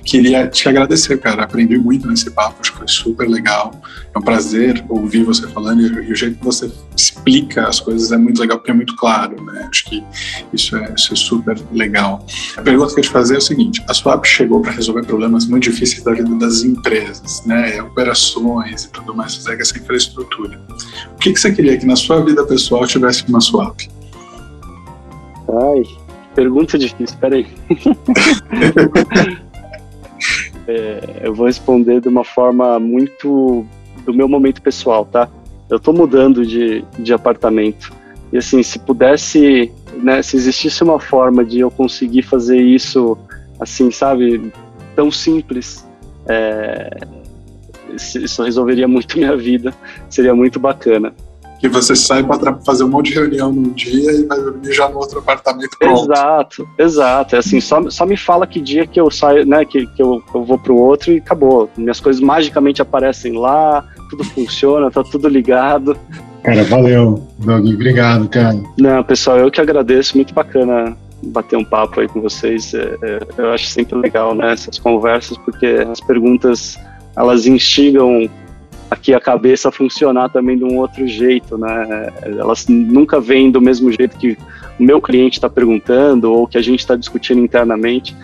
[0.04, 1.44] Queria te agradecer, cara.
[1.44, 3.82] Aprendi muito nesse papo, acho que foi super legal.
[4.14, 8.18] É um prazer ouvir você falando e, o jeito que você explica as coisas é
[8.18, 9.68] muito legal porque é muito claro, né?
[9.70, 10.04] Acho que
[10.54, 12.26] isso é, isso é super legal.
[12.56, 15.46] A pergunta que eu te fazer é o seguinte: a Swap chegou para resolver problemas
[15.46, 17.82] muito difíceis da vida das empresas, né?
[17.82, 20.62] Operações e tudo mais, fazer essa infraestrutura.
[21.16, 23.80] O que, que você queria que na sua vida pessoal tivesse uma Swap?
[25.50, 25.84] Ai,
[26.36, 27.48] pergunta difícil, peraí.
[30.68, 33.66] É, eu vou responder de uma forma muito
[34.06, 35.30] do meu momento pessoal, tá?
[35.70, 37.92] Eu tô mudando de, de apartamento.
[38.32, 43.18] E assim, se pudesse, né, se existisse uma forma de eu conseguir fazer isso,
[43.60, 44.52] assim, sabe,
[44.96, 45.86] tão simples,
[46.28, 46.98] é,
[47.96, 49.74] isso resolveria muito minha vida,
[50.10, 51.14] seria muito bacana
[51.64, 54.90] que você sai para fazer um monte de reunião num dia e vai dormir já
[54.90, 56.12] no outro apartamento pronto.
[56.12, 57.36] Exato, exato.
[57.38, 60.22] É assim, só, só me fala que dia que eu saio, né, que, que eu,
[60.36, 61.70] eu vou pro outro e acabou.
[61.78, 65.98] Minhas coisas magicamente aparecem lá, tudo funciona, tá tudo ligado.
[66.44, 68.62] Cara, valeu, Doug, obrigado, cara.
[68.78, 70.98] Não, pessoal, eu que agradeço, muito bacana
[71.28, 72.74] bater um papo aí com vocês.
[72.74, 76.78] É, é, eu acho sempre legal, né, essas conversas, porque as perguntas,
[77.16, 78.30] elas instigam
[78.94, 82.12] aqui a cabeça funcionar também de um outro jeito, né?
[82.22, 84.38] Elas nunca vêm do mesmo jeito que
[84.80, 88.16] o meu cliente está perguntando ou que a gente está discutindo internamente.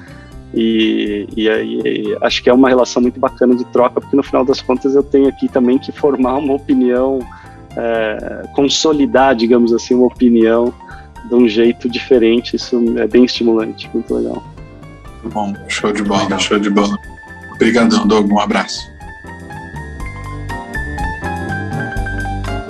[0.53, 4.43] E, e aí acho que é uma relação muito bacana de troca, porque no final
[4.43, 7.20] das contas eu tenho aqui também que formar uma opinião,
[7.76, 10.74] é, consolidar, digamos assim, uma opinião
[11.28, 12.55] de um jeito diferente.
[12.55, 14.43] Isso é bem estimulante, muito legal.
[15.26, 16.97] Bom, show de bola, show de bola.
[17.53, 18.99] Obrigadão, Doug, um abraço.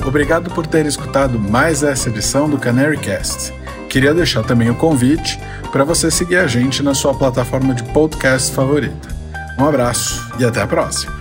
[0.09, 3.53] Obrigado por ter escutado mais essa edição do Canary Cast.
[3.87, 5.39] Queria deixar também o convite
[5.71, 9.07] para você seguir a gente na sua plataforma de podcast favorita.
[9.59, 11.18] Um abraço e até a próxima!